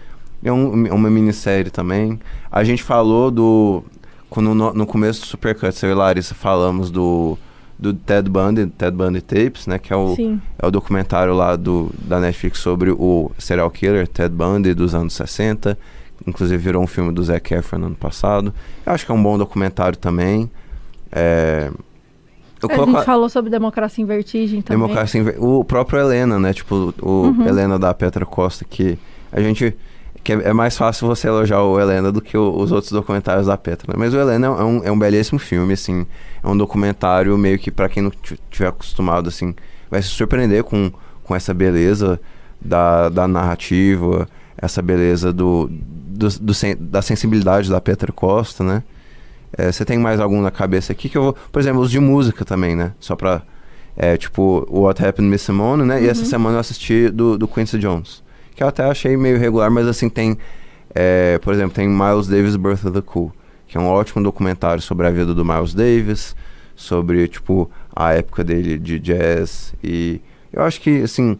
É 0.42 0.52
um- 0.52 0.92
uma 0.94 1.10
minissérie 1.10 1.70
também. 1.70 2.18
A 2.50 2.62
gente 2.64 2.82
falou 2.82 3.30
do. 3.30 3.82
Quando 4.30 4.54
no, 4.54 4.72
no 4.74 4.86
começo 4.86 5.20
do 5.22 5.26
Supercuts, 5.26 5.82
eu 5.82 5.90
e 5.90 5.94
Larissa 5.94 6.34
falamos 6.34 6.90
do, 6.90 7.38
do 7.78 7.94
Ted 7.94 8.28
Bundy, 8.28 8.66
Ted 8.66 8.94
Bundy 8.96 9.22
Tapes, 9.22 9.66
né? 9.66 9.78
Que 9.78 9.92
é 9.92 9.96
o, 9.96 10.14
Sim. 10.14 10.40
é 10.58 10.66
o 10.66 10.70
documentário 10.70 11.34
lá 11.34 11.56
do, 11.56 11.90
da 11.98 12.20
Netflix 12.20 12.58
sobre 12.58 12.90
o 12.90 13.30
serial 13.38 13.70
killer 13.70 14.06
Ted 14.06 14.34
Bundy 14.34 14.74
dos 14.74 14.94
anos 14.94 15.14
60, 15.14 15.78
inclusive 16.26 16.62
virou 16.62 16.82
um 16.82 16.86
filme 16.86 17.10
do 17.10 17.24
Zac 17.24 17.52
Efron 17.54 17.78
no 17.78 17.86
ano 17.86 17.96
passado. 17.96 18.52
Eu 18.84 18.92
acho 18.92 19.06
que 19.06 19.10
é 19.10 19.14
um 19.14 19.22
bom 19.22 19.38
documentário 19.38 19.96
também. 19.98 20.50
É, 21.10 21.70
eu 22.62 22.68
A 22.70 22.74
coloco 22.74 22.92
gente 22.92 23.04
falou 23.04 23.28
sobre 23.28 23.50
Democracia 23.50 24.02
em 24.02 24.06
Vertigem 24.06 24.60
também. 24.62 24.80
Democracia 24.80 25.20
em 25.20 25.24
Ver- 25.24 25.36
O 25.38 25.64
próprio 25.64 26.00
Helena, 26.00 26.38
né? 26.38 26.52
Tipo, 26.52 26.94
o 27.00 27.08
Uhum. 27.28 27.46
Helena 27.46 27.78
da 27.78 27.92
Petra 27.94 28.24
Costa, 28.26 28.64
que 28.64 28.98
a 29.32 29.40
gente. 29.40 29.76
Que 30.24 30.32
é, 30.32 30.48
é 30.48 30.52
mais 30.52 30.76
fácil 30.76 31.06
você 31.06 31.28
elogiar 31.28 31.62
o 31.62 31.80
Helena 31.80 32.10
do 32.10 32.20
que 32.20 32.36
o- 32.36 32.56
os 32.58 32.72
outros 32.72 32.90
documentários 32.92 33.46
da 33.46 33.56
Petra. 33.56 33.92
né? 33.92 33.94
Mas 33.96 34.12
o 34.12 34.18
Helena 34.18 34.46
é 34.48 34.50
um, 34.62 34.84
é 34.84 34.90
um 34.92 34.98
belíssimo 34.98 35.38
filme, 35.38 35.72
assim. 35.72 36.04
É 36.42 36.48
um 36.48 36.56
documentário 36.56 37.36
meio 37.38 37.58
que, 37.58 37.70
pra 37.70 37.88
quem 37.88 38.02
não 38.02 38.12
tiver 38.50 38.68
acostumado, 38.68 39.28
assim, 39.28 39.54
vai 39.90 40.02
se 40.02 40.08
surpreender 40.08 40.64
com, 40.64 40.90
com 41.22 41.34
essa 41.36 41.54
beleza 41.54 42.20
da, 42.60 43.08
da 43.08 43.28
narrativa, 43.28 44.28
essa 44.60 44.82
beleza 44.82 45.32
do, 45.32 45.70
do, 45.70 46.28
do 46.40 46.52
da 46.80 47.00
sensibilidade 47.00 47.70
da 47.70 47.80
Petra 47.80 48.12
Costa, 48.12 48.64
né? 48.64 48.82
É, 49.56 49.72
Você 49.72 49.84
tem 49.84 49.98
mais 49.98 50.20
algum 50.20 50.40
na 50.40 50.50
cabeça 50.50 50.92
aqui 50.92 51.08
que 51.08 51.16
eu 51.16 51.22
vou. 51.22 51.36
Por 51.50 51.58
exemplo, 51.60 51.80
os 51.80 51.90
de 51.90 51.98
música 51.98 52.44
também, 52.44 52.76
né? 52.76 52.92
Só 53.00 53.16
pra. 53.16 53.42
É, 53.96 54.16
tipo, 54.16 54.64
o 54.70 54.82
What 54.82 55.04
Happened 55.04 55.28
Miss 55.30 55.42
Simone, 55.42 55.84
né? 55.84 56.02
E 56.02 56.08
essa 56.08 56.24
semana 56.24 56.56
eu 56.56 56.60
assisti 56.60 57.08
do, 57.08 57.36
do 57.36 57.48
Quincy 57.48 57.78
Jones. 57.78 58.22
Que 58.54 58.62
eu 58.62 58.68
até 58.68 58.84
achei 58.84 59.16
meio 59.16 59.38
regular, 59.38 59.70
mas 59.70 59.86
assim, 59.88 60.08
tem. 60.08 60.38
é, 60.94 61.38
por 61.38 61.52
exemplo, 61.52 61.74
tem 61.74 61.88
Miles 61.88 62.28
Davis 62.28 62.54
Birth 62.56 62.84
of 62.84 62.92
the 62.92 63.00
Cool, 63.00 63.32
que 63.66 63.76
é 63.76 63.80
um 63.80 63.88
ótimo 63.88 64.22
documentário 64.22 64.80
sobre 64.80 65.06
a 65.06 65.10
vida 65.10 65.34
do 65.34 65.44
Miles 65.44 65.74
Davis, 65.74 66.36
sobre, 66.76 67.26
tipo, 67.26 67.68
a 67.94 68.12
época 68.12 68.44
dele 68.44 68.78
de 68.78 69.00
jazz. 69.00 69.74
E 69.82 70.20
eu 70.52 70.62
acho 70.62 70.80
que, 70.80 71.02
assim, 71.02 71.36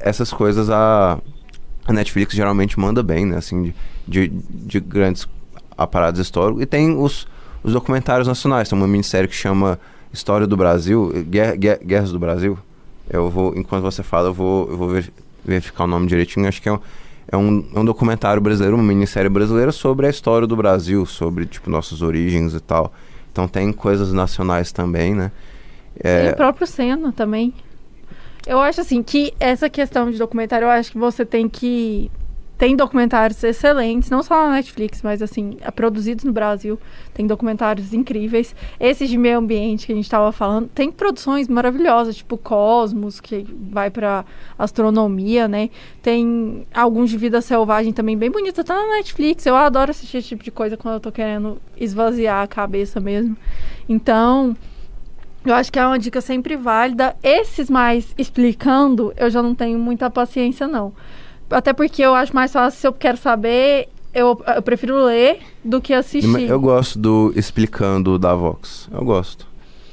essas 0.00 0.32
coisas 0.32 0.68
a, 0.70 1.18
a 1.86 1.92
Netflix 1.92 2.34
geralmente 2.34 2.78
manda 2.78 3.02
bem, 3.04 3.24
né? 3.24 3.36
Assim, 3.36 3.62
de, 4.06 4.28
de, 4.28 4.28
de 4.28 4.80
grandes 4.80 5.28
aparados 5.76 6.20
históricos. 6.20 6.62
E 6.62 6.66
tem 6.66 6.96
os, 6.96 7.26
os 7.62 7.72
documentários 7.72 8.26
nacionais. 8.28 8.68
Tem 8.68 8.78
uma 8.78 8.86
minissérie 8.88 9.28
que 9.28 9.34
chama 9.34 9.78
História 10.12 10.46
do 10.46 10.56
Brasil, 10.56 11.12
Guerra, 11.28 11.56
Guerra- 11.56 11.80
Guerras 11.84 12.12
do 12.12 12.18
Brasil. 12.18 12.58
Eu 13.10 13.28
vou, 13.30 13.52
enquanto 13.56 13.82
você 13.82 14.02
fala, 14.02 14.28
eu 14.28 14.34
vou, 14.34 14.68
eu 14.70 14.76
vou 14.76 14.88
ver- 14.88 15.12
verificar 15.44 15.84
o 15.84 15.86
nome 15.86 16.06
direitinho. 16.06 16.48
Acho 16.48 16.62
que 16.62 16.68
é 16.68 16.72
um, 16.72 16.78
é, 17.30 17.36
um, 17.36 17.64
é 17.74 17.78
um 17.80 17.84
documentário 17.84 18.40
brasileiro, 18.40 18.76
uma 18.76 18.84
minissérie 18.84 19.28
brasileira 19.28 19.72
sobre 19.72 20.06
a 20.06 20.10
história 20.10 20.46
do 20.46 20.56
Brasil, 20.56 21.04
sobre, 21.04 21.46
tipo, 21.46 21.68
nossas 21.70 22.00
origens 22.02 22.54
e 22.54 22.60
tal. 22.60 22.92
Então 23.32 23.46
tem 23.48 23.72
coisas 23.72 24.12
nacionais 24.12 24.72
também, 24.72 25.14
né? 25.14 25.30
E 26.02 26.08
É, 26.08 26.30
o 26.30 26.36
próprio 26.36 26.66
Senna 26.66 27.12
também. 27.12 27.52
Eu 28.46 28.60
acho 28.60 28.80
assim 28.80 29.02
que 29.02 29.32
essa 29.40 29.68
questão 29.70 30.10
de 30.10 30.18
documentário, 30.18 30.66
eu 30.66 30.70
acho 30.70 30.92
que 30.92 30.98
você 30.98 31.24
tem 31.24 31.48
que. 31.48 32.10
Tem 32.64 32.74
documentários 32.74 33.44
excelentes, 33.44 34.08
não 34.08 34.22
só 34.22 34.46
na 34.46 34.52
Netflix, 34.52 35.02
mas 35.02 35.20
assim, 35.20 35.58
é 35.60 35.70
produzidos 35.70 36.24
no 36.24 36.32
Brasil. 36.32 36.80
Tem 37.12 37.26
documentários 37.26 37.92
incríveis. 37.92 38.56
Esses 38.80 39.10
de 39.10 39.18
meio 39.18 39.36
ambiente 39.36 39.84
que 39.84 39.92
a 39.92 39.94
gente 39.94 40.06
estava 40.06 40.32
falando, 40.32 40.70
tem 40.74 40.90
produções 40.90 41.46
maravilhosas, 41.46 42.16
tipo 42.16 42.38
Cosmos, 42.38 43.20
que 43.20 43.46
vai 43.70 43.90
para 43.90 44.24
astronomia, 44.58 45.46
né? 45.46 45.68
Tem 46.00 46.66
alguns 46.72 47.10
de 47.10 47.18
vida 47.18 47.42
selvagem 47.42 47.92
também 47.92 48.16
bem 48.16 48.30
bonito, 48.30 48.64
tá 48.64 48.74
na 48.74 48.96
Netflix. 48.96 49.44
Eu 49.44 49.56
adoro 49.56 49.90
assistir 49.90 50.16
esse 50.16 50.28
tipo 50.28 50.42
de 50.42 50.50
coisa 50.50 50.74
quando 50.74 50.94
eu 50.94 51.00
tô 51.00 51.12
querendo 51.12 51.60
esvaziar 51.76 52.42
a 52.42 52.46
cabeça 52.46 52.98
mesmo. 52.98 53.36
Então, 53.86 54.56
eu 55.44 55.52
acho 55.52 55.70
que 55.70 55.78
é 55.78 55.86
uma 55.86 55.98
dica 55.98 56.22
sempre 56.22 56.56
válida. 56.56 57.14
Esses 57.22 57.68
mais 57.68 58.14
explicando, 58.16 59.12
eu 59.18 59.28
já 59.28 59.42
não 59.42 59.54
tenho 59.54 59.78
muita 59.78 60.08
paciência, 60.08 60.66
não. 60.66 60.94
Até 61.50 61.72
porque 61.72 62.02
eu 62.02 62.14
acho 62.14 62.34
mais 62.34 62.52
fácil, 62.52 62.80
se 62.80 62.86
eu 62.86 62.92
quero 62.92 63.16
saber, 63.16 63.88
eu, 64.12 64.40
eu 64.56 64.62
prefiro 64.62 65.04
ler 65.04 65.40
do 65.64 65.80
que 65.80 65.92
assistir. 65.92 66.48
Eu 66.48 66.60
gosto 66.60 66.98
do 66.98 67.32
explicando 67.36 68.18
da 68.18 68.34
Vox. 68.34 68.88
Eu 68.92 69.04
gosto. 69.04 69.46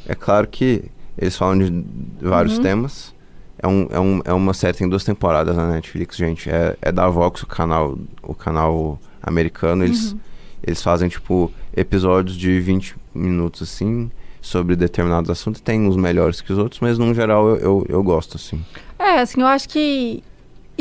É 0.07 0.15
claro 0.15 0.47
que 0.47 0.83
eles 1.17 1.35
falam 1.37 1.57
de 1.59 1.85
vários 2.21 2.57
Uhum. 2.57 2.63
temas. 2.63 3.13
É, 3.61 3.67
um, 3.67 3.87
é, 3.91 3.99
um, 3.99 4.21
é 4.25 4.33
uma 4.33 4.53
série, 4.55 4.75
tem 4.77 4.89
duas 4.89 5.03
temporadas 5.03 5.55
na 5.55 5.67
Netflix, 5.69 6.15
gente. 6.17 6.49
É, 6.49 6.75
é 6.81 6.91
da 6.91 7.07
Vox, 7.07 7.43
o 7.43 7.47
canal, 7.47 7.97
o 8.23 8.33
canal 8.33 8.99
americano. 9.21 9.83
Eles, 9.83 10.13
Uhum. 10.13 10.19
eles 10.65 10.81
fazem, 10.81 11.09
tipo, 11.09 11.51
episódios 11.75 12.35
de 12.35 12.59
20 12.59 12.95
minutos, 13.13 13.61
assim, 13.61 14.09
sobre 14.41 14.75
determinados 14.75 15.29
assuntos. 15.29 15.61
Tem 15.61 15.79
uns 15.87 15.95
melhores 15.95 16.41
que 16.41 16.51
os 16.51 16.57
outros, 16.57 16.79
mas, 16.79 16.97
no 16.97 17.13
geral, 17.13 17.49
eu, 17.49 17.57
eu, 17.57 17.85
eu 17.89 18.03
gosto, 18.03 18.37
assim. 18.37 18.63
É, 18.97 19.19
assim, 19.19 19.41
eu 19.41 19.47
acho 19.47 19.69
que 19.69 20.23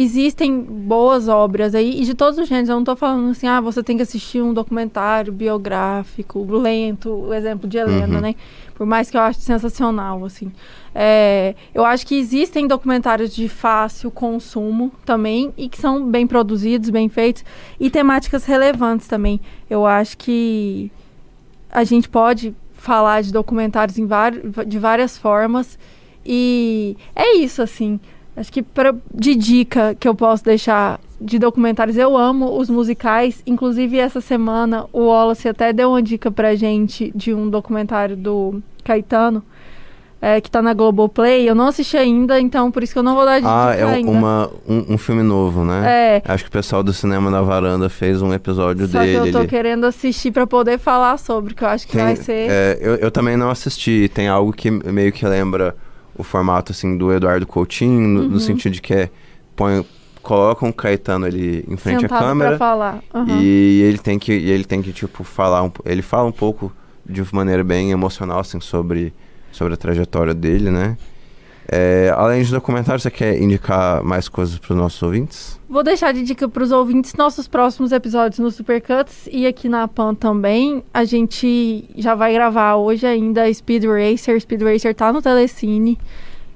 existem 0.03 0.61
boas 0.61 1.29
obras 1.29 1.75
aí, 1.75 2.01
e 2.01 2.05
de 2.05 2.15
todos 2.15 2.39
os 2.39 2.49
gêneros. 2.49 2.69
Eu 2.69 2.77
não 2.77 2.85
tô 2.85 2.97
falando 2.97 3.31
assim, 3.31 3.47
ah, 3.47 3.61
você 3.61 3.83
tem 3.83 3.97
que 3.97 4.03
assistir 4.03 4.41
um 4.43 4.55
documentário 4.55 5.33
biográfico, 5.33 6.45
lento, 6.49 7.11
o 7.11 7.35
exemplo 7.35 7.69
de 7.69 7.79
Helena, 7.79 8.17
Uhum. 8.17 8.21
né? 8.21 8.35
Por 8.75 8.87
mais 8.87 9.11
que 9.11 9.17
eu 9.17 9.21
ache 9.21 9.41
sensacional, 9.41 10.25
assim. 10.25 10.51
É, 10.95 11.55
eu 11.75 11.85
acho 11.85 12.07
que 12.07 12.15
existem 12.17 12.67
documentários 12.67 13.35
de 13.35 13.49
fácil 13.49 14.11
consumo 14.11 14.91
também, 15.05 15.53
e 15.57 15.69
que 15.69 15.79
são 15.79 16.07
bem 16.07 16.27
produzidos, 16.27 16.89
bem 16.91 17.09
feitos, 17.09 17.45
e 17.79 17.91
temáticas 17.91 18.45
relevantes 18.45 19.07
também. 19.07 19.41
Eu 19.69 19.87
acho 19.87 20.17
que 20.17 20.91
a 21.71 21.85
gente 21.85 22.09
pode 22.09 22.55
falar 22.73 23.23
de 23.23 23.33
documentários 23.33 23.99
em 23.99 24.09
de 24.67 24.79
várias 24.79 25.19
formas, 25.19 25.79
e 26.25 26.97
é 27.15 27.37
isso, 27.37 27.61
assim. 27.63 28.01
Acho 28.41 28.51
que 28.51 28.63
pra, 28.63 28.95
de 29.15 29.35
dica 29.35 29.95
que 30.01 30.09
eu 30.09 30.15
posso 30.15 30.43
deixar 30.43 30.99
de 31.21 31.39
documentários, 31.39 31.99
eu 31.99 32.17
amo 32.17 32.57
os 32.59 32.71
musicais. 32.71 33.43
Inclusive, 33.47 33.99
essa 33.99 34.21
semana 34.23 34.87
o 34.95 35.09
Wallace 35.09 35.47
até 35.47 35.73
deu 35.75 35.91
uma 35.91 36.03
dica 36.03 36.31
pra 36.31 36.55
gente 36.55 37.13
de 37.15 37.35
um 37.35 37.51
documentário 37.51 38.17
do 38.17 38.63
Caetano, 38.83 39.43
é, 40.23 40.41
que 40.41 40.51
tá 40.51 40.63
na 40.63 40.73
Globoplay. 40.73 41.47
Eu 41.47 41.55
não 41.55 41.67
assisti 41.67 41.99
ainda, 41.99 42.41
então 42.41 42.71
por 42.71 42.83
isso 42.83 42.95
que 42.95 42.99
eu 42.99 43.03
não 43.03 43.15
vou 43.15 43.27
dar 43.27 43.41
dica 43.41 43.51
Ah, 43.51 43.75
é 43.75 43.85
um- 43.85 43.89
ainda. 43.91 44.11
uma, 44.11 44.51
um, 44.67 44.95
um 44.95 44.99
filme 44.99 45.23
novo, 45.23 45.63
né? 45.63 45.83
É, 46.17 46.23
Acho 46.25 46.45
que 46.45 46.49
o 46.49 46.53
pessoal 46.53 46.83
do 46.83 46.95
Cinema 46.95 47.31
na 47.31 47.43
Varanda 47.43 47.91
fez 47.91 48.23
um 48.23 48.33
episódio 48.33 48.87
só 48.89 49.01
dele. 49.01 49.21
que 49.21 49.29
eu 49.29 49.33
tô 49.33 49.39
ele- 49.41 49.49
querendo 49.49 49.85
assistir 49.85 50.31
pra 50.31 50.47
poder 50.47 50.79
falar 50.79 51.19
sobre, 51.19 51.53
que 51.53 51.63
eu 51.63 51.69
acho 51.69 51.87
que 51.87 51.93
Tem- 51.93 52.05
vai 52.07 52.17
ser... 52.17 52.47
é, 52.51 52.79
eu, 52.81 52.95
eu 52.97 53.11
também 53.11 53.37
não 53.37 53.51
assisti. 53.51 54.11
Tem 54.15 54.29
algo 54.29 54.51
que 54.51 54.71
meio 54.71 55.13
que 55.13 55.27
lembra 55.27 55.77
o 56.21 56.23
formato 56.25 56.73
assim 56.73 56.97
do 56.97 57.13
Eduardo 57.13 57.47
Coutinho, 57.47 58.07
no, 58.09 58.21
Uhum. 58.23 58.29
no 58.29 58.41
sentido 58.41 58.73
de 58.73 58.81
que 58.83 58.95
é, 58.95 59.11
põe, 59.57 59.85
colocam 60.23 60.69
o 60.69 60.73
Caetano 60.73 61.25
ali 61.27 61.65
em 61.69 61.77
frente 61.77 61.99
à 61.99 62.09
sentado 62.09 62.25
câmera 62.25 62.51
pra 62.51 62.59
falar. 62.59 63.03
Aham. 63.15 63.39
e 63.41 63.81
ele 63.83 63.99
tem 63.99 64.19
que 64.19 64.33
ele 64.33 64.65
tem 64.65 64.83
que 64.83 64.93
tipo 64.93 65.25
falar 65.25 65.63
um, 65.63 65.71
ele 65.85 66.03
fala 66.03 66.29
um 66.29 66.33
pouco 66.33 66.73
de 67.07 67.25
maneira 67.35 67.65
bem 67.65 67.91
emocional 67.91 68.41
assim 68.41 68.61
sobre 68.61 69.13
sobre 69.51 69.75
a 69.75 69.77
trajetória 69.77 70.33
dele, 70.35 70.71
né? 70.71 70.97
É, 71.73 72.13
além 72.17 72.43
de 72.43 72.51
documentário, 72.51 73.01
você 73.01 73.13
quer 73.13 73.41
indicar 73.41 74.03
mais 74.03 74.29
coisas 74.29 74.59
para 74.59 74.73
os 74.73 74.77
nossos 74.77 75.01
ouvintes? 75.01 75.61
Vou 75.69 75.85
deixar 75.85 76.13
de 76.13 76.21
dica 76.25 76.49
para 76.49 76.65
os 76.65 76.73
ouvintes 76.73 77.15
nossos 77.15 77.47
próximos 77.47 77.93
episódios 77.93 78.41
no 78.41 78.51
Supercuts 78.51 79.29
e 79.31 79.47
aqui 79.47 79.69
na 79.69 79.87
Pan 79.87 80.13
também. 80.13 80.83
A 80.93 81.05
gente 81.05 81.89
já 81.97 82.17
vai 82.17 82.33
gravar 82.33 82.75
hoje 82.75 83.07
ainda 83.07 83.53
Speed 83.55 83.85
Racer. 83.85 84.41
Speed 84.41 84.63
Racer 84.63 84.93
tá 84.97 85.13
no 85.13 85.23
Telecine. 85.23 85.97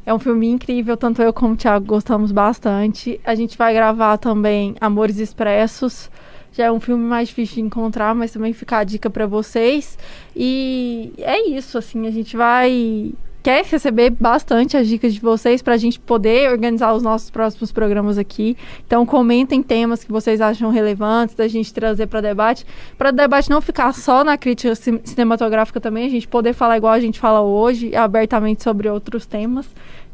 É 0.04 0.12
um 0.12 0.18
filme 0.18 0.48
incrível, 0.48 0.96
tanto 0.96 1.22
eu 1.22 1.32
como 1.32 1.54
o 1.54 1.56
Thiago 1.56 1.86
gostamos 1.86 2.32
bastante. 2.32 3.20
A 3.24 3.36
gente 3.36 3.56
vai 3.56 3.72
gravar 3.72 4.18
também 4.18 4.74
Amores 4.80 5.18
Expressos. 5.18 6.10
Já 6.52 6.64
é 6.64 6.72
um 6.72 6.80
filme 6.80 7.04
mais 7.04 7.28
difícil 7.28 7.56
de 7.56 7.60
encontrar, 7.62 8.16
mas 8.16 8.32
também 8.32 8.52
fica 8.52 8.78
a 8.78 8.84
dica 8.84 9.08
para 9.08 9.28
vocês. 9.28 9.96
E 10.34 11.12
é 11.18 11.48
isso, 11.48 11.78
assim, 11.78 12.08
a 12.08 12.10
gente 12.10 12.36
vai 12.36 13.12
quer 13.44 13.62
receber 13.66 14.08
bastante 14.08 14.74
as 14.74 14.88
dicas 14.88 15.12
de 15.12 15.20
vocês 15.20 15.60
para 15.60 15.74
a 15.74 15.76
gente 15.76 16.00
poder 16.00 16.50
organizar 16.50 16.94
os 16.94 17.02
nossos 17.02 17.28
próximos 17.28 17.70
programas 17.70 18.16
aqui. 18.16 18.56
Então 18.86 19.04
comentem 19.04 19.62
temas 19.62 20.02
que 20.02 20.10
vocês 20.10 20.40
acham 20.40 20.70
relevantes 20.70 21.34
da 21.36 21.46
gente 21.46 21.72
trazer 21.72 22.06
para 22.06 22.22
debate, 22.22 22.64
para 22.96 23.10
o 23.10 23.12
debate 23.12 23.50
não 23.50 23.60
ficar 23.60 23.92
só 23.92 24.24
na 24.24 24.38
crítica 24.38 24.74
cin- 24.74 25.00
cinematográfica 25.04 25.78
também, 25.78 26.06
a 26.06 26.08
gente 26.08 26.26
poder 26.26 26.54
falar 26.54 26.78
igual 26.78 26.94
a 26.94 27.00
gente 27.00 27.20
fala 27.20 27.42
hoje, 27.42 27.94
abertamente 27.94 28.62
sobre 28.62 28.88
outros 28.88 29.26
temas. 29.26 29.66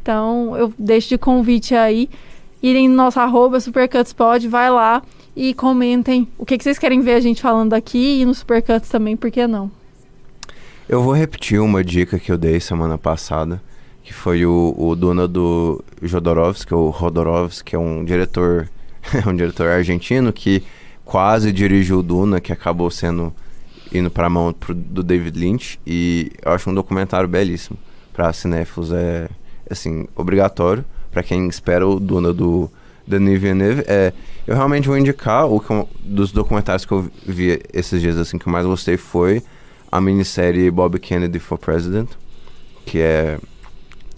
Então 0.02 0.56
eu 0.56 0.74
deixo 0.76 1.10
de 1.10 1.16
convite 1.16 1.72
aí 1.72 2.10
irem 2.60 2.88
no 2.88 2.96
nosso 2.96 3.20
arroba 3.20 3.60
supercutspod, 3.60 4.48
vai 4.48 4.70
lá 4.70 5.04
e 5.36 5.54
comentem 5.54 6.26
o 6.36 6.44
que, 6.44 6.58
que 6.58 6.64
vocês 6.64 6.80
querem 6.80 7.00
ver 7.00 7.14
a 7.14 7.20
gente 7.20 7.40
falando 7.40 7.74
aqui 7.74 8.20
e 8.20 8.24
no 8.24 8.34
Supercuts 8.34 8.88
também, 8.88 9.16
por 9.16 9.30
que 9.30 9.46
não? 9.46 9.70
Eu 10.92 11.00
vou 11.05 11.12
repetir 11.14 11.61
uma 11.61 11.85
dica 11.85 12.18
que 12.18 12.33
eu 12.33 12.37
dei 12.37 12.59
semana 12.59 12.98
passada, 12.98 13.62
que 14.03 14.12
foi 14.12 14.44
o, 14.44 14.74
o 14.76 14.96
dono 14.96 15.29
do 15.29 15.81
Jodorowsky, 16.03 16.74
ou 16.74 16.90
Rodorovsky, 16.90 17.76
é 17.76 17.79
um 17.79 18.05
diretor, 18.05 18.68
um 19.24 19.33
diretor 19.37 19.68
argentino 19.68 20.33
que 20.33 20.64
quase 21.05 21.53
dirigiu 21.53 22.03
Duna, 22.03 22.40
que 22.40 22.53
acabou 22.53 22.90
sendo 22.90 23.33
indo 23.92 24.11
para 24.11 24.26
a 24.26 24.31
mão 24.31 24.53
pro- 24.53 24.74
do 24.74 25.05
David 25.05 25.38
Lynch, 25.38 25.79
e 25.87 26.33
eu 26.44 26.50
acho 26.50 26.68
um 26.68 26.74
documentário 26.74 27.29
belíssimo. 27.29 27.79
Para 28.12 28.33
cinéfilos 28.33 28.90
é 28.92 29.29
assim, 29.70 30.09
obrigatório, 30.16 30.85
para 31.12 31.22
quem 31.22 31.46
espera 31.48 31.87
o 31.87 32.00
Duna 32.00 32.33
do 32.33 32.68
Denis 33.07 33.40
Villeneuve. 33.40 33.85
É, 33.87 34.12
eu 34.44 34.57
realmente 34.57 34.88
vou 34.88 34.98
indicar 34.98 35.46
o 35.46 35.61
que 35.61 35.70
eu- 35.70 35.88
dos 36.03 36.33
documentários 36.33 36.85
que 36.85 36.90
eu 36.90 37.09
vi 37.24 37.61
esses 37.72 38.00
dias 38.00 38.18
assim 38.18 38.38
que 38.38 38.48
eu 38.48 38.53
mais 38.53 38.66
gostei 38.66 38.96
foi 38.96 39.40
a 39.90 40.00
minissérie 40.00 40.70
Bob 40.70 40.98
Kennedy 40.98 41.38
for 41.38 41.59
President, 41.59 42.09
que 42.87 42.98
é 42.98 43.38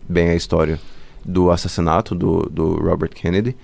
bem 0.08 0.30
a 0.30 0.34
história 0.34 0.78
do 1.24 1.50
assassinato 1.50 2.14
do, 2.14 2.42
do 2.50 2.74
Robert 2.74 3.10
Kennedy. 3.10 3.56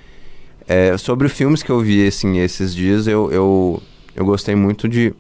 É, 0.67 0.97
sobre 0.97 1.29
filmes 1.29 1.63
que 1.63 1.71
eu 1.71 1.81
vi 1.81 2.07
assim, 2.07 2.39
esses 2.39 2.75
dias, 2.75 3.07
eu, 3.07 3.31
eu, 3.31 3.83
eu 4.15 4.25
gostei 4.25 4.55
muito 4.55 4.89
de. 4.89 5.15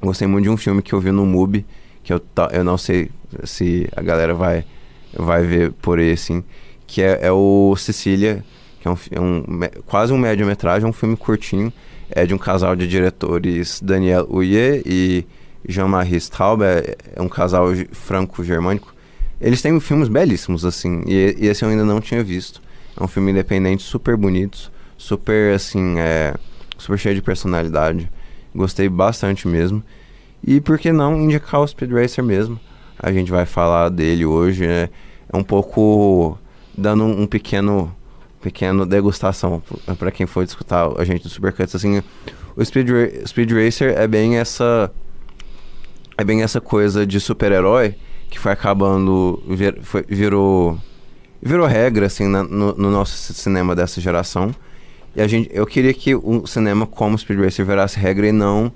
Gostei 0.00 0.28
muito 0.28 0.44
de 0.44 0.50
um 0.50 0.56
filme 0.56 0.82
que 0.82 0.92
eu 0.92 1.00
vi 1.00 1.10
no 1.10 1.24
MUBI, 1.24 1.64
que 2.02 2.12
eu, 2.12 2.20
eu 2.52 2.62
não 2.62 2.76
sei 2.76 3.10
se 3.44 3.88
a 3.96 4.02
galera 4.02 4.34
vai, 4.34 4.64
vai 5.14 5.42
ver 5.42 5.72
por 5.72 5.98
aí, 5.98 6.12
assim, 6.12 6.44
que 6.86 7.02
é, 7.02 7.20
é 7.22 7.32
o 7.32 7.74
Cecília, 7.76 8.44
que 8.80 8.86
é, 8.86 8.90
um, 8.90 8.96
é 9.10 9.20
um 9.20 9.44
quase 9.86 10.12
um 10.12 10.18
média-metragem, 10.18 10.88
um 10.88 10.92
filme 10.92 11.16
curtinho, 11.16 11.72
é 12.10 12.26
de 12.26 12.34
um 12.34 12.38
casal 12.38 12.76
de 12.76 12.86
diretores 12.86 13.80
Daniel 13.80 14.26
Huye 14.30 14.82
e 14.84 15.26
Jean-Marie 15.68 16.16
Straub, 16.16 16.62
é, 16.62 16.96
é 17.14 17.20
um 17.22 17.28
casal 17.28 17.74
ge- 17.74 17.88
franco-germânico. 17.92 18.94
Eles 19.40 19.60
têm 19.60 19.78
filmes 19.80 20.08
belíssimos, 20.08 20.64
assim, 20.64 21.02
e, 21.06 21.36
e 21.38 21.46
esse 21.46 21.64
eu 21.64 21.68
ainda 21.68 21.84
não 21.84 22.00
tinha 22.00 22.22
visto. 22.22 22.62
É 22.98 23.02
um 23.02 23.08
filme 23.08 23.30
independente, 23.30 23.82
super 23.82 24.16
bonito, 24.16 24.70
super, 24.96 25.54
assim, 25.54 25.98
é, 25.98 26.34
super 26.78 26.98
cheio 26.98 27.14
de 27.14 27.22
personalidade. 27.22 28.10
Gostei 28.54 28.88
bastante 28.88 29.46
mesmo. 29.46 29.82
E 30.42 30.60
por 30.60 30.78
que 30.78 30.92
não 30.92 31.20
indicar 31.20 31.60
o 31.60 31.66
Speed 31.66 31.90
Racer 31.92 32.24
mesmo? 32.24 32.58
A 32.98 33.12
gente 33.12 33.30
vai 33.30 33.44
falar 33.44 33.90
dele 33.90 34.24
hoje, 34.24 34.66
né? 34.66 34.88
É 35.30 35.36
um 35.36 35.42
pouco 35.42 36.38
dando 36.76 37.04
um 37.04 37.26
pequeno 37.26 37.94
pequeno 38.40 38.86
degustação 38.86 39.60
para 39.98 40.10
quem 40.12 40.24
for 40.24 40.44
escutar 40.44 40.88
a 40.96 41.04
gente 41.04 41.24
do 41.24 41.28
Supercuts 41.28 41.74
assim, 41.74 42.00
o 42.54 42.64
Speed, 42.64 42.88
Ra- 42.90 43.26
Speed 43.26 43.50
Racer 43.50 43.94
é 43.98 44.06
bem 44.06 44.36
essa 44.36 44.92
é 46.18 46.24
bem 46.24 46.42
essa 46.42 46.60
coisa 46.60 47.06
de 47.06 47.20
super-herói 47.20 47.94
que 48.30 48.38
foi 48.38 48.52
acabando 48.52 49.42
vir, 49.48 49.78
foi- 49.82 50.04
virou 50.08 50.78
virou 51.42 51.66
regra 51.66 52.06
assim 52.06 52.26
na- 52.26 52.42
no, 52.42 52.74
no 52.74 52.90
nosso 52.90 53.16
ci- 53.16 53.34
cinema 53.34 53.74
dessa 53.76 54.00
geração. 54.00 54.50
E 55.14 55.20
a 55.22 55.26
gente 55.28 55.48
eu 55.52 55.66
queria 55.66 55.92
que 55.94 56.14
o 56.14 56.46
cinema 56.46 56.86
como 56.86 57.16
Speed 57.16 57.38
Racer 57.40 57.64
virasse 57.64 57.98
regra 57.98 58.26
e 58.28 58.32
não 58.32 58.72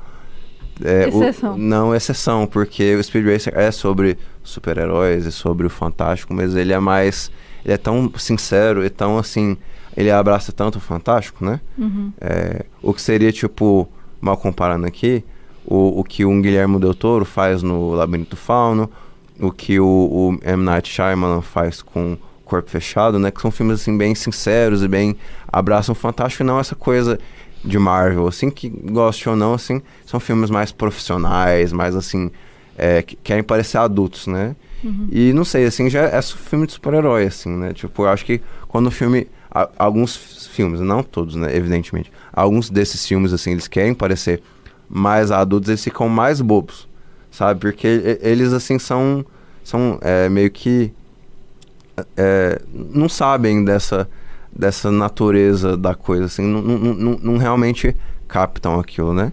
é, 0.83 1.09
o- 1.13 1.23
Exceção. 1.23 1.59
não 1.59 1.95
exceção, 1.95 2.47
porque 2.47 2.95
o 2.95 3.03
Speed 3.03 3.27
Racer 3.27 3.53
é 3.57 3.71
sobre 3.71 4.17
super-heróis 4.43 5.27
e 5.27 5.33
sobre 5.33 5.67
o 5.67 5.71
fantástico, 5.71 6.33
mas 6.33 6.55
ele 6.55 6.73
é 6.73 6.79
mais. 6.79 7.31
Ele 7.65 7.75
é 7.75 7.77
tão 7.77 8.11
sincero 8.17 8.85
e 8.85 8.89
tão 8.89 9.19
assim. 9.19 9.57
Ele 9.97 10.11
abraça 10.11 10.53
tanto 10.53 10.77
o 10.77 10.81
fantástico, 10.81 11.45
né? 11.45 11.61
Uhum. 11.77 12.13
É, 12.21 12.65
o 12.81 12.95
que 12.95 13.03
seria, 13.03 13.31
tipo, 13.33 13.87
mal 14.21 14.37
comparando 14.37 14.87
aqui, 14.87 15.23
o, 15.71 16.01
o 16.01 16.05
que 16.05 16.25
um 16.27 16.43
Guilherme 16.43 16.79
Del 16.79 16.93
Toro 16.95 17.25
faz 17.25 17.63
no 17.63 17.93
Labirinto 17.95 18.37
Fauno, 18.37 18.91
o 19.41 19.51
que 19.51 19.81
o, 19.81 19.87
o 19.87 20.39
M. 20.43 20.63
Night 20.65 20.87
Shyamalan 20.93 21.41
faz 21.41 21.81
com 21.81 22.19
Corpo 22.45 22.69
Fechado, 22.69 23.19
né? 23.19 23.31
Que 23.31 23.41
são 23.41 23.51
filmes, 23.51 23.81
assim, 23.81 23.97
bem 23.97 24.15
sinceros 24.15 24.83
e 24.83 24.89
bem 24.89 25.17
abraçam 25.51 25.93
o 25.93 25.97
fantástico 25.97 26.43
e 26.43 26.47
não 26.47 26.59
essa 26.59 26.75
coisa 26.75 27.19
de 27.65 27.79
Marvel, 27.79 28.27
assim, 28.27 28.51
que 28.51 28.69
goste 28.69 29.29
ou 29.29 29.37
não, 29.37 29.55
assim, 29.55 29.81
são 30.05 30.19
filmes 30.19 30.51
mais 30.51 30.73
profissionais, 30.73 31.73
mais, 31.73 31.95
assim, 31.95 32.31
é, 32.77 33.03
que 33.03 33.17
querem 33.17 33.43
parecer 33.43 33.79
adultos, 33.79 34.27
né? 34.27 34.57
E 35.13 35.33
não 35.35 35.45
sei, 35.45 35.67
assim, 35.67 35.91
já 35.91 36.05
é 36.05 36.23
filme 36.23 36.67
de 36.67 36.73
super-herói, 36.73 37.27
assim, 37.27 37.51
né? 37.51 37.75
Tipo, 37.75 38.03
eu 38.05 38.09
acho 38.09 38.25
que 38.25 38.41
quando 38.67 38.87
o 38.87 38.91
filme. 38.91 39.27
a- 39.51 39.69
alguns 39.79 40.49
filmes, 40.51 40.81
não 40.81 41.03
todos, 41.03 41.35
né? 41.35 41.55
Evidentemente. 41.55 42.11
Alguns 42.33 42.71
desses 42.71 43.07
filmes, 43.07 43.33
assim, 43.35 43.51
eles 43.53 43.69
querem 43.69 43.93
parecer 43.93 44.43
mais 44.91 45.31
adultos, 45.31 45.69
eles 45.69 45.85
ficam 45.85 46.09
mais 46.09 46.41
bobos, 46.41 46.89
sabe? 47.31 47.61
Porque 47.61 48.19
eles, 48.21 48.53
assim, 48.53 48.79
são. 48.79 49.25
São 49.63 49.99
é, 50.01 50.29
meio 50.29 50.51
que. 50.51 50.93
é, 52.17 52.61
não 52.75 53.09
sabem 53.09 53.65
dessa, 53.65 54.09
dessa 54.55 54.91
natureza 54.91 55.77
da 55.77 55.95
coisa, 55.95 56.25
assim, 56.25 56.43
não, 56.43 56.61
não, 56.61 56.79
não, 56.79 57.19
não 57.23 57.37
realmente 57.37 57.95
captam 58.27 58.81
aquilo, 58.81 59.15
né? 59.15 59.33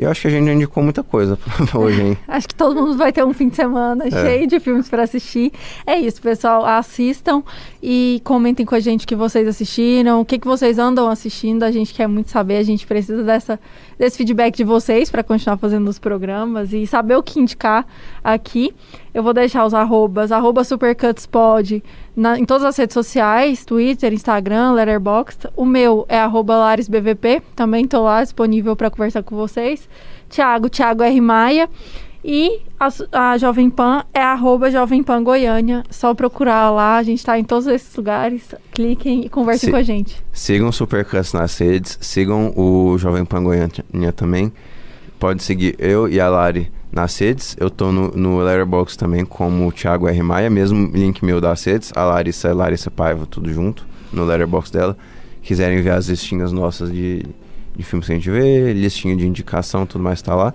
E 0.00 0.04
eu 0.04 0.10
acho 0.10 0.22
que 0.22 0.28
a 0.28 0.30
gente 0.30 0.46
já 0.46 0.54
indicou 0.54 0.82
muita 0.82 1.02
coisa 1.02 1.38
hoje, 1.76 2.00
hein? 2.00 2.16
Acho 2.26 2.48
que 2.48 2.54
todo 2.54 2.74
mundo 2.74 2.96
vai 2.96 3.12
ter 3.12 3.22
um 3.22 3.34
fim 3.34 3.50
de 3.50 3.56
semana 3.56 4.06
É. 4.06 4.10
cheio 4.10 4.46
de 4.46 4.58
filmes 4.58 4.88
para 4.88 5.02
assistir. 5.02 5.52
É 5.86 5.98
isso, 5.98 6.22
pessoal. 6.22 6.64
Assistam 6.64 7.42
e 7.82 8.18
comentem 8.24 8.64
com 8.64 8.74
a 8.74 8.80
gente 8.80 9.04
o 9.04 9.06
que 9.06 9.14
vocês 9.14 9.46
assistiram, 9.46 10.18
o 10.22 10.24
que, 10.24 10.38
que 10.38 10.46
vocês 10.46 10.78
andam 10.78 11.06
assistindo. 11.06 11.64
A 11.64 11.70
gente 11.70 11.92
quer 11.92 12.06
muito 12.06 12.30
saber, 12.30 12.56
a 12.56 12.62
gente 12.62 12.86
precisa 12.86 13.22
dessa, 13.22 13.60
desse 13.98 14.16
feedback 14.16 14.56
de 14.56 14.64
vocês 14.64 15.10
para 15.10 15.22
continuar 15.22 15.58
fazendo 15.58 15.86
os 15.88 15.98
programas 15.98 16.72
e 16.72 16.86
saber 16.86 17.16
o 17.16 17.22
que 17.22 17.38
indicar 17.38 17.86
aqui. 18.24 18.72
Eu 19.12 19.22
vou 19.22 19.32
deixar 19.32 19.64
os 19.66 19.74
arrobas, 19.74 20.30
arroba 20.30 20.62
supercutspod 20.64 21.82
na- 22.14 22.38
em 22.38 22.44
todas 22.44 22.64
as 22.64 22.76
redes 22.76 22.94
sociais, 22.94 23.64
Twitter, 23.64 24.12
Instagram, 24.12 24.72
Letterboxd. 24.72 25.48
O 25.56 25.64
meu 25.64 26.06
é 26.08 26.18
arroba 26.18 26.56
laresbvp, 26.56 27.42
também 27.56 27.84
estou 27.84 28.04
lá 28.04 28.22
disponível 28.22 28.76
para 28.76 28.90
conversar 28.90 29.22
com 29.22 29.34
vocês. 29.36 29.88
Tiago, 30.28 30.68
Tiago 30.68 31.02
R. 31.02 31.20
Maia. 31.20 31.68
E 32.22 32.60
a, 32.78 32.88
a 33.32 33.38
Jovem 33.38 33.70
Pan 33.70 34.04
é 34.12 34.20
arroba 34.20 34.70
Jovem 34.70 35.02
Pan 35.02 35.24
Goiânia. 35.24 35.82
Só 35.88 36.12
procurar 36.14 36.70
lá, 36.70 36.98
a 36.98 37.02
gente 37.02 37.18
está 37.18 37.38
em 37.38 37.44
todos 37.44 37.66
esses 37.66 37.96
lugares. 37.96 38.54
Cliquem 38.72 39.24
e 39.24 39.28
conversem 39.30 39.68
Se- 39.68 39.70
com 39.70 39.76
a 39.78 39.82
gente. 39.82 40.22
Sigam 40.30 40.68
o 40.68 40.72
Supercuts 40.72 41.32
nas 41.32 41.56
redes, 41.58 41.96
sigam 42.00 42.52
o 42.54 42.98
Jovem 42.98 43.24
Pan 43.24 43.42
Goiânia 43.42 44.12
também. 44.14 44.52
Pode 45.18 45.42
seguir 45.42 45.74
eu 45.78 46.06
e 46.08 46.20
a 46.20 46.28
Lari 46.28 46.70
nas 46.92 47.16
redes. 47.18 47.56
Eu 47.58 47.70
tô 47.70 47.92
no, 47.92 48.08
no 48.10 48.38
Letterboxd 48.40 48.98
também 48.98 49.24
como 49.24 49.70
Thiago 49.72 50.08
R. 50.08 50.22
Maia, 50.22 50.50
mesmo 50.50 50.90
link 50.92 51.24
meu 51.24 51.40
das 51.40 51.64
redes. 51.64 51.92
A 51.94 52.04
Larissa 52.04 52.48
é 52.48 52.52
Larissa 52.52 52.90
Paiva, 52.90 53.26
tudo 53.26 53.52
junto, 53.52 53.86
no 54.12 54.24
Letterboxd 54.24 54.76
dela. 54.76 54.96
Quiserem 55.42 55.80
ver 55.80 55.90
as 55.90 56.08
listinhas 56.08 56.52
nossas 56.52 56.92
de, 56.92 57.24
de 57.76 57.82
filmes 57.82 58.06
que 58.06 58.12
a 58.12 58.16
gente 58.16 58.30
vê, 58.30 58.72
listinha 58.72 59.16
de 59.16 59.26
indicação, 59.26 59.86
tudo 59.86 60.02
mais 60.02 60.20
tá 60.20 60.34
lá. 60.34 60.54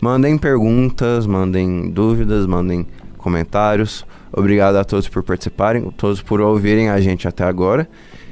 Mandem 0.00 0.36
perguntas, 0.36 1.26
mandem 1.26 1.90
dúvidas, 1.90 2.46
mandem 2.46 2.86
comentários. 3.16 4.04
Obrigado 4.32 4.76
a 4.76 4.84
todos 4.84 5.08
por 5.08 5.22
participarem, 5.22 5.90
todos 5.96 6.20
por 6.20 6.40
ouvirem 6.40 6.90
a 6.90 7.00
gente 7.00 7.28
até 7.28 7.44
agora. 7.44 7.88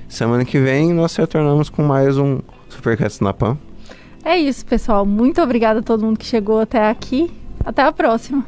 Semana 0.09 0.45
que 0.45 0.59
vem 0.59 0.93
nós 0.93 1.15
retornamos 1.17 1.71
com 1.71 1.83
mais 1.83 2.19
um 2.19 2.41
Supercats 2.69 3.21
na 3.21 3.33
Pan. 3.33 3.57
É 4.25 4.37
isso, 4.37 4.67
pessoal. 4.67 5.07
Muito 5.07 5.41
obrigada 5.41 5.81
a 5.81 5.83
todo 5.83 6.05
mundo 6.05 6.19
que 6.19 6.27
chegou 6.27 6.61
até 6.61 6.91
aqui. 6.91 7.31
Até 7.65 7.83
a 7.83 7.93
próxima. 7.93 8.45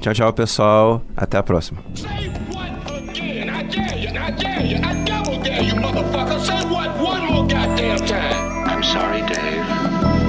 Tchau, 0.00 0.12
tchau, 0.14 0.32
pessoal. 0.32 1.02
Até 1.16 1.38
a 1.38 1.42
próxima. 1.42 1.80
Say 1.94 2.30
what 2.52 2.70
again? 3.10 3.48
I 3.48 3.62
dare 3.64 3.98
you, 3.98 4.10
I 4.10 4.30
dare 4.32 4.66
you, 4.66 4.76
I 4.78 5.04
double 5.04 5.42
dare 5.42 5.62
you, 5.62 5.74
motherfucker. 5.76 6.40
Say 6.40 6.64
what 6.66 6.88
one 7.00 7.26
more 7.26 7.46
goddamn 7.46 7.98
time. 8.06 8.68
I'm 8.68 8.82
sorry, 8.82 9.22
Dave. 9.22 9.64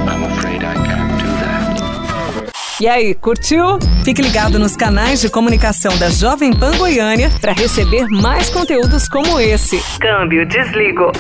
I'm 0.08 0.24
afraid 0.24 0.64
I 0.64 0.74
can't 0.74 1.20
do 1.20 1.28
that. 1.42 2.80
E 2.82 2.88
aí, 2.88 3.14
curtiu? 3.14 3.78
Fique 4.06 4.22
ligado 4.22 4.58
nos 4.58 4.76
canais 4.78 5.20
de 5.20 5.30
comunicação 5.30 5.98
da 5.98 6.10
Jovem 6.10 6.54
Pan 6.54 6.78
Goiânia 6.78 7.30
para 7.42 7.52
receber 7.52 8.08
mais 8.08 8.50
conteúdos 8.50 9.08
como 9.10 9.38
esse. 9.40 9.82
Câmbio, 10.00 10.46
desligo. 10.48 11.12